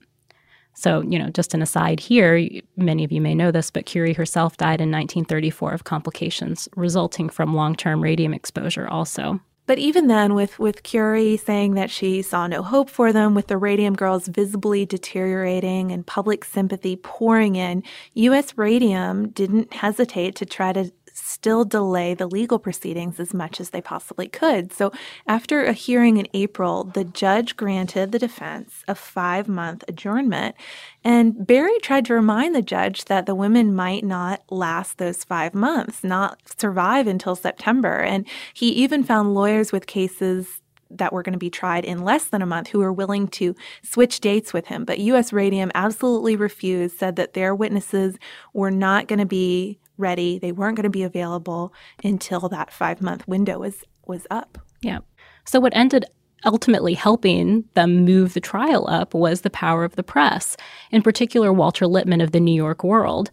So, 0.73 1.01
you 1.01 1.19
know, 1.19 1.29
just 1.29 1.53
an 1.53 1.61
aside 1.61 1.99
here, 1.99 2.47
many 2.77 3.03
of 3.03 3.11
you 3.11 3.19
may 3.19 3.35
know 3.35 3.51
this, 3.51 3.71
but 3.71 3.85
Curie 3.85 4.13
herself 4.13 4.55
died 4.55 4.79
in 4.79 4.89
1934 4.89 5.73
of 5.73 5.83
complications 5.83 6.69
resulting 6.77 7.27
from 7.27 7.53
long 7.53 7.75
term 7.75 8.01
radium 8.01 8.33
exposure, 8.33 8.87
also. 8.87 9.41
But 9.69 9.77
even 9.77 10.07
then, 10.07 10.33
with, 10.33 10.57
with 10.57 10.81
Curie 10.81 11.37
saying 11.37 11.75
that 11.75 11.91
she 11.91 12.23
saw 12.23 12.47
no 12.47 12.63
hope 12.63 12.89
for 12.89 13.13
them, 13.13 13.35
with 13.35 13.45
the 13.45 13.57
Radium 13.57 13.93
Girls 13.93 14.27
visibly 14.27 14.83
deteriorating 14.83 15.91
and 15.91 16.03
public 16.03 16.43
sympathy 16.43 16.95
pouring 16.95 17.55
in, 17.55 17.83
U.S. 18.15 18.57
Radium 18.57 19.29
didn't 19.29 19.71
hesitate 19.71 20.33
to 20.37 20.45
try 20.47 20.73
to 20.73 20.91
still 21.29 21.63
delay 21.63 22.13
the 22.13 22.27
legal 22.27 22.59
proceedings 22.59 23.19
as 23.19 23.33
much 23.33 23.59
as 23.59 23.69
they 23.69 23.81
possibly 23.81 24.27
could. 24.27 24.73
So, 24.73 24.91
after 25.27 25.63
a 25.63 25.73
hearing 25.73 26.17
in 26.17 26.27
April, 26.33 26.83
the 26.83 27.03
judge 27.03 27.55
granted 27.55 28.11
the 28.11 28.19
defense 28.19 28.83
a 28.87 28.95
five 28.95 29.47
month 29.47 29.83
adjournment. 29.87 30.55
And 31.03 31.45
Berry 31.47 31.79
tried 31.81 32.05
to 32.05 32.13
remind 32.13 32.55
the 32.55 32.61
judge 32.61 33.05
that 33.05 33.25
the 33.25 33.35
women 33.35 33.75
might 33.75 34.03
not 34.03 34.41
last 34.49 34.97
those 34.97 35.23
five 35.23 35.53
months, 35.53 36.03
not 36.03 36.39
survive 36.57 37.07
until 37.07 37.35
September. 37.35 37.99
And 37.99 38.27
he 38.53 38.69
even 38.69 39.03
found 39.03 39.33
lawyers 39.33 39.71
with 39.71 39.87
cases 39.87 40.61
that 40.89 41.13
were 41.13 41.23
going 41.23 41.33
to 41.33 41.39
be 41.39 41.49
tried 41.49 41.85
in 41.85 42.03
less 42.03 42.25
than 42.25 42.41
a 42.41 42.47
month 42.47 42.69
who 42.69 42.79
were 42.79 42.91
willing 42.91 43.27
to 43.27 43.55
switch 43.83 44.19
dates 44.19 44.53
with 44.53 44.67
him. 44.67 44.85
But 44.85 44.99
US 44.99 45.31
Radium 45.31 45.71
absolutely 45.75 46.35
refused, 46.35 46.97
said 46.97 47.15
that 47.17 47.33
their 47.33 47.53
witnesses 47.53 48.17
were 48.53 48.71
not 48.71 49.07
going 49.07 49.19
to 49.19 49.25
be 49.25 49.79
ready. 49.99 50.39
They 50.39 50.51
weren't 50.51 50.75
going 50.75 50.83
to 50.83 50.89
be 50.89 51.03
available 51.03 51.73
until 52.03 52.49
that 52.49 52.71
five 52.71 53.01
month 53.01 53.27
window 53.27 53.59
was 53.59 53.83
was 54.07 54.25
up. 54.31 54.57
Yeah. 54.81 54.99
So 55.45 55.59
what 55.59 55.75
ended 55.75 56.05
ultimately 56.45 56.93
helping 56.93 57.65
them 57.73 58.05
move 58.05 58.33
the 58.33 58.39
trial 58.39 58.87
up 58.89 59.13
was 59.13 59.41
the 59.41 59.49
power 59.49 59.83
of 59.83 59.95
the 59.95 60.03
press, 60.03 60.55
in 60.91 61.01
particular 61.01 61.51
Walter 61.51 61.85
Lippmann 61.85 62.21
of 62.21 62.31
the 62.31 62.39
New 62.39 62.53
York 62.53 62.83
World, 62.83 63.29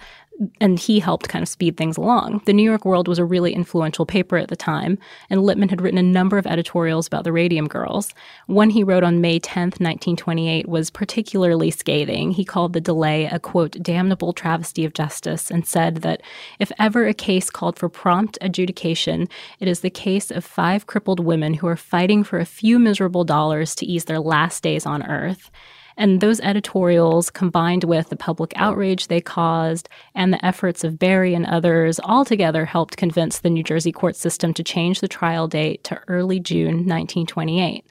and 0.61 0.79
he 0.79 1.01
helped 1.01 1.29
kind 1.29 1.43
of 1.43 1.49
speed 1.49 1.77
things 1.77 1.97
along. 1.97 2.43
The 2.45 2.53
New 2.53 2.63
York 2.63 2.85
World 2.85 3.09
was 3.09 3.19
a 3.19 3.25
really 3.25 3.55
influential 3.55 4.07
paper 4.07 4.37
at 4.37 4.49
the 4.49 4.57
time, 4.57 4.99
and 5.31 5.43
Lippmann 5.43 5.71
had 5.71 5.81
written 5.81 5.99
a 5.99 6.03
number 6.03 6.39
of 6.39 6.47
editorials 6.47 7.07
about 7.07 7.25
the 7.25 7.33
Radium 7.33 7.69
Girls. 7.69 8.13
One 8.47 8.71
he 8.71 8.85
wrote 8.85 9.05
on 9.05 9.21
May 9.21 9.39
10, 9.39 9.63
1928, 9.79 10.69
was 10.69 10.91
particularly 10.91 11.71
scathing. 11.71 12.33
He 12.33 12.45
called 12.45 12.73
the 12.73 12.81
delay 12.81 13.27
a, 13.27 13.39
quote, 13.39 13.83
damnable 13.83 14.33
travesty 14.33 14.85
of 14.85 14.93
justice 14.95 15.51
and 15.51 15.67
said 15.67 15.97
that 15.99 16.23
if 16.59 16.71
ever 16.79 17.07
a 17.07 17.15
case 17.15 17.51
called 17.51 17.79
for 17.79 17.89
prompt 17.89 18.39
adjudication, 18.41 19.29
it 19.61 19.69
is 19.69 19.81
the 19.81 19.91
case 19.91 20.31
of 20.31 20.45
five 20.45 20.87
crippled 20.87 21.21
women 21.21 21.55
who 21.55 21.67
are 21.67 21.77
fighting 21.77 22.25
for 22.25 22.39
a 22.39 22.47
few 22.47 22.79
miserable 22.79 23.25
dollars 23.25 23.75
to 23.77 23.87
ease 23.87 24.05
their 24.05 24.21
last 24.21 24.63
days 24.63 24.87
on 24.87 25.03
earth. 25.05 25.51
And 25.97 26.21
those 26.21 26.41
editorials, 26.41 27.31
combined 27.31 27.85
with 27.85 28.11
the 28.11 28.17
public 28.17 28.53
outrage 28.57 29.07
they 29.07 29.21
caused 29.21 29.89
and 30.15 30.33
the 30.33 30.45
efforts 30.45 30.85
of 30.85 30.99
Berry 30.99 31.35
and 31.35 31.47
others, 31.47 31.99
altogether 32.01 32.67
helped 32.67 32.97
convince 32.97 33.39
the 33.39 33.51
New 33.51 33.63
Jersey 33.63 33.93
court 33.93 34.15
system 34.17 34.53
to 34.55 34.63
change 34.63 35.01
the 35.01 35.09
trial 35.09 35.49
date 35.49 35.85
to 35.85 36.01
early 36.07 36.39
June 36.39 36.87
1928. 36.87 37.87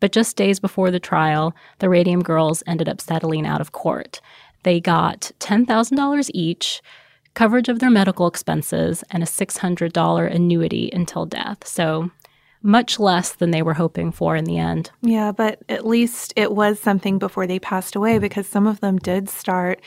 But 0.00 0.12
just 0.12 0.36
days 0.36 0.60
before 0.60 0.90
the 0.90 1.00
trial, 1.00 1.54
the 1.80 1.88
Radium 1.88 2.22
Girls 2.22 2.62
ended 2.66 2.88
up 2.88 3.00
settling 3.00 3.46
out 3.46 3.60
of 3.60 3.72
court. 3.72 4.20
They 4.62 4.80
got 4.80 5.32
$10,000 5.40 6.30
each, 6.34 6.80
coverage 7.34 7.68
of 7.68 7.78
their 7.78 7.90
medical 7.90 8.26
expenses, 8.26 9.02
and 9.10 9.22
a 9.22 9.26
$600 9.26 10.34
annuity 10.34 10.90
until 10.92 11.26
death. 11.26 11.66
So 11.66 12.10
much 12.62 12.98
less 12.98 13.32
than 13.34 13.50
they 13.50 13.62
were 13.62 13.74
hoping 13.74 14.12
for 14.12 14.36
in 14.36 14.44
the 14.44 14.58
end. 14.58 14.90
Yeah, 15.00 15.32
but 15.32 15.60
at 15.68 15.86
least 15.86 16.32
it 16.36 16.52
was 16.52 16.80
something 16.80 17.18
before 17.18 17.46
they 17.46 17.58
passed 17.58 17.94
away 17.94 18.18
because 18.18 18.46
some 18.46 18.66
of 18.66 18.80
them 18.80 18.98
did 18.98 19.28
start 19.28 19.80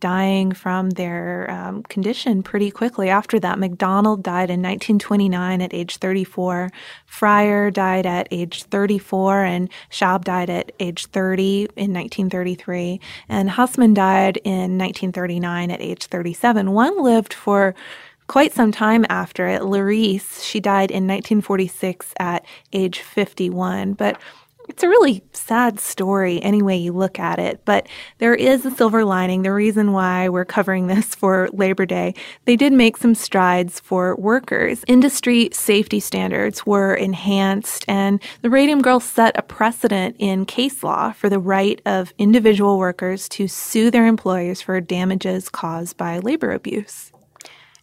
dying 0.00 0.52
from 0.52 0.90
their 0.90 1.50
um, 1.50 1.82
condition 1.84 2.42
pretty 2.42 2.70
quickly 2.70 3.08
after 3.08 3.40
that. 3.40 3.58
McDonald 3.58 4.22
died 4.22 4.50
in 4.50 4.60
1929 4.60 5.62
at 5.62 5.72
age 5.72 5.96
34. 5.96 6.70
Fryer 7.06 7.70
died 7.70 8.04
at 8.04 8.28
age 8.30 8.64
34, 8.64 9.44
and 9.44 9.70
Schaub 9.90 10.24
died 10.24 10.50
at 10.50 10.72
age 10.80 11.06
30 11.06 11.62
in 11.76 11.92
1933. 11.92 13.00
And 13.28 13.50
Hussman 13.50 13.94
died 13.94 14.36
in 14.44 14.78
1939 14.78 15.70
at 15.70 15.80
age 15.80 16.06
37. 16.06 16.72
One 16.72 17.02
lived 17.02 17.32
for 17.32 17.74
quite 18.26 18.52
some 18.52 18.72
time 18.72 19.06
after 19.08 19.46
it. 19.46 19.62
Larice, 19.62 20.42
she 20.42 20.60
died 20.60 20.90
in 20.90 21.06
1946 21.06 22.14
at 22.18 22.44
age 22.72 23.00
51. 23.00 23.94
But 23.94 24.20
it's 24.68 24.82
a 24.82 24.88
really 24.88 25.22
sad 25.32 25.78
story 25.78 26.42
any 26.42 26.62
way 26.62 26.76
you 26.76 26.92
look 26.92 27.18
at 27.18 27.38
it, 27.38 27.60
but 27.64 27.86
there 28.18 28.34
is 28.34 28.66
a 28.66 28.70
silver 28.70 29.04
lining. 29.04 29.42
The 29.42 29.52
reason 29.52 29.92
why 29.92 30.28
we're 30.28 30.44
covering 30.44 30.86
this 30.88 31.14
for 31.14 31.48
Labor 31.52 31.86
Day, 31.86 32.14
they 32.44 32.56
did 32.56 32.72
make 32.72 32.96
some 32.96 33.14
strides 33.14 33.80
for 33.80 34.16
workers. 34.16 34.84
Industry 34.88 35.50
safety 35.52 36.00
standards 36.00 36.66
were 36.66 36.94
enhanced, 36.94 37.84
and 37.88 38.20
the 38.42 38.50
Radium 38.50 38.82
Girls 38.82 39.04
set 39.04 39.38
a 39.38 39.42
precedent 39.42 40.16
in 40.18 40.46
case 40.46 40.82
law 40.82 41.12
for 41.12 41.28
the 41.28 41.38
right 41.38 41.80
of 41.86 42.12
individual 42.18 42.78
workers 42.78 43.28
to 43.30 43.48
sue 43.48 43.90
their 43.90 44.06
employers 44.06 44.60
for 44.60 44.80
damages 44.80 45.48
caused 45.48 45.96
by 45.96 46.18
labor 46.18 46.52
abuse. 46.52 47.12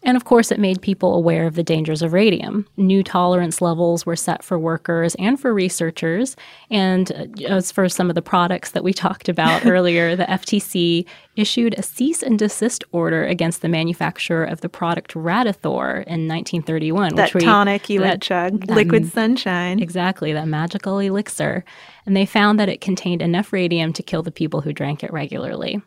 And 0.04 0.18
of 0.18 0.26
course, 0.26 0.52
it 0.52 0.60
made 0.60 0.82
people 0.82 1.16
aware 1.16 1.48
of 1.48 1.56
the 1.56 1.64
dangers 1.64 2.02
of 2.02 2.12
radium. 2.12 2.68
New 2.76 3.04
tolerance 3.04 3.62
levels 3.62 4.06
were 4.06 4.18
set 4.18 4.44
for 4.44 4.60
workers 4.60 5.16
and 5.16 5.40
for 5.40 5.54
researchers. 5.54 6.36
And 6.70 7.12
uh, 7.12 7.46
as 7.48 7.72
for 7.72 7.88
some 7.88 8.10
of 8.10 8.16
the 8.16 8.22
products 8.22 8.72
that 8.72 8.84
we 8.84 8.94
talked 9.06 9.30
about 9.30 9.66
earlier, 9.66 10.16
the 10.16 10.26
FTC 10.26 11.06
issued 11.36 11.74
a 11.78 11.84
cease 11.84 12.22
and 12.22 12.38
desist 12.38 12.84
order 12.92 13.26
against 13.26 13.62
the 13.62 13.70
manufacturer 13.70 14.44
of 14.44 14.62
the 14.62 14.70
product 14.70 15.14
Radithor 15.14 16.04
in 16.06 16.28
1931. 16.28 17.16
That 17.16 17.34
which 17.34 17.36
we, 17.36 17.42
tonic 17.42 17.90
you 17.90 18.02
that, 18.02 18.16
would 18.16 18.22
chug, 18.22 18.70
liquid 18.70 19.08
sunshine. 19.12 19.80
Exactly, 19.80 20.34
that 20.34 20.48
magical 20.48 21.00
elixir. 21.00 21.64
And 22.06 22.16
they 22.16 22.26
found 22.26 22.60
that 22.60 22.70
it 22.70 22.82
contained 22.82 23.22
enough 23.22 23.54
radium 23.54 23.94
to 23.94 24.04
kill 24.04 24.22
the 24.22 24.32
people 24.32 24.62
who 24.62 24.74
drank 24.74 25.04
it 25.04 25.14
regularly. 25.14 25.82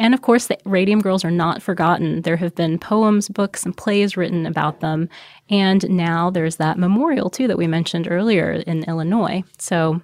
And 0.00 0.14
of 0.14 0.22
course, 0.22 0.46
the 0.46 0.56
Radium 0.64 1.02
Girls 1.02 1.26
are 1.26 1.30
not 1.30 1.62
forgotten. 1.62 2.22
There 2.22 2.38
have 2.38 2.54
been 2.54 2.78
poems, 2.78 3.28
books, 3.28 3.66
and 3.66 3.76
plays 3.76 4.16
written 4.16 4.46
about 4.46 4.80
them. 4.80 5.10
And 5.50 5.88
now 5.90 6.30
there's 6.30 6.56
that 6.56 6.78
memorial, 6.78 7.28
too, 7.28 7.46
that 7.48 7.58
we 7.58 7.66
mentioned 7.66 8.08
earlier 8.10 8.50
in 8.52 8.82
Illinois. 8.84 9.44
So 9.58 10.00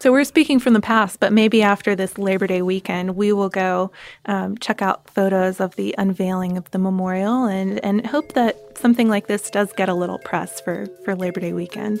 so 0.00 0.12
we're 0.12 0.22
speaking 0.22 0.60
from 0.60 0.74
the 0.74 0.80
past, 0.80 1.18
but 1.18 1.32
maybe 1.32 1.60
after 1.60 1.96
this 1.96 2.18
Labor 2.18 2.46
Day 2.46 2.62
weekend, 2.62 3.16
we 3.16 3.32
will 3.32 3.48
go 3.48 3.90
um, 4.26 4.56
check 4.58 4.80
out 4.80 5.10
photos 5.10 5.60
of 5.60 5.74
the 5.74 5.92
unveiling 5.98 6.56
of 6.56 6.70
the 6.70 6.78
memorial 6.78 7.46
and, 7.46 7.84
and 7.84 8.06
hope 8.06 8.34
that 8.34 8.78
something 8.78 9.08
like 9.08 9.26
this 9.26 9.50
does 9.50 9.72
get 9.72 9.88
a 9.88 9.94
little 9.94 10.20
press 10.20 10.60
for, 10.60 10.86
for 11.04 11.16
Labor 11.16 11.40
Day 11.40 11.52
weekend. 11.52 12.00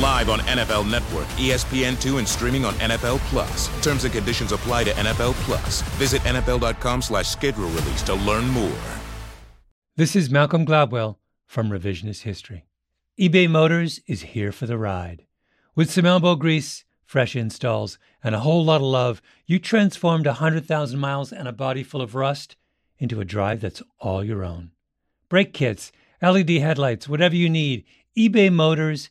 Live 0.00 0.30
on 0.30 0.40
NFL 0.40 0.90
Network, 0.90 1.26
ESPN2, 1.36 2.18
and 2.18 2.28
streaming 2.28 2.64
on 2.64 2.74
NFL 2.74 3.18
Plus. 3.30 3.68
Terms 3.82 4.04
and 4.04 4.12
conditions 4.12 4.52
apply 4.52 4.84
to 4.84 4.90
NFL 4.92 5.34
Plus. 5.44 5.82
Visit 5.98 6.22
NFL.com 6.22 7.02
slash 7.02 7.28
schedule 7.28 7.68
release 7.68 8.02
to 8.02 8.14
learn 8.14 8.48
more. 8.48 8.78
This 9.96 10.16
is 10.16 10.30
Malcolm 10.30 10.64
Gladwell 10.64 11.16
from 11.46 11.68
Revisionist 11.68 12.22
History. 12.22 12.64
eBay 13.18 13.50
Motors 13.50 14.00
is 14.06 14.22
here 14.22 14.52
for 14.52 14.66
the 14.66 14.78
ride. 14.78 15.26
With 15.74 15.90
some 15.90 16.06
elbow 16.06 16.36
grease, 16.36 16.84
fresh 17.04 17.34
installs, 17.34 17.98
and 18.22 18.34
a 18.34 18.40
whole 18.40 18.64
lot 18.64 18.76
of 18.76 18.86
love, 18.86 19.20
you 19.46 19.58
transformed 19.58 20.26
100,000 20.26 20.98
miles 20.98 21.32
and 21.32 21.48
a 21.48 21.52
body 21.52 21.82
full 21.82 22.00
of 22.00 22.14
rust 22.14 22.56
into 22.98 23.20
a 23.20 23.24
drive 23.24 23.60
that's 23.60 23.82
all 23.98 24.22
your 24.22 24.44
own. 24.44 24.70
Brake 25.28 25.52
kits, 25.52 25.90
LED 26.22 26.50
headlights, 26.50 27.08
whatever 27.08 27.34
you 27.34 27.50
need, 27.50 27.84
eBay 28.16 28.52
Motors 28.52 29.10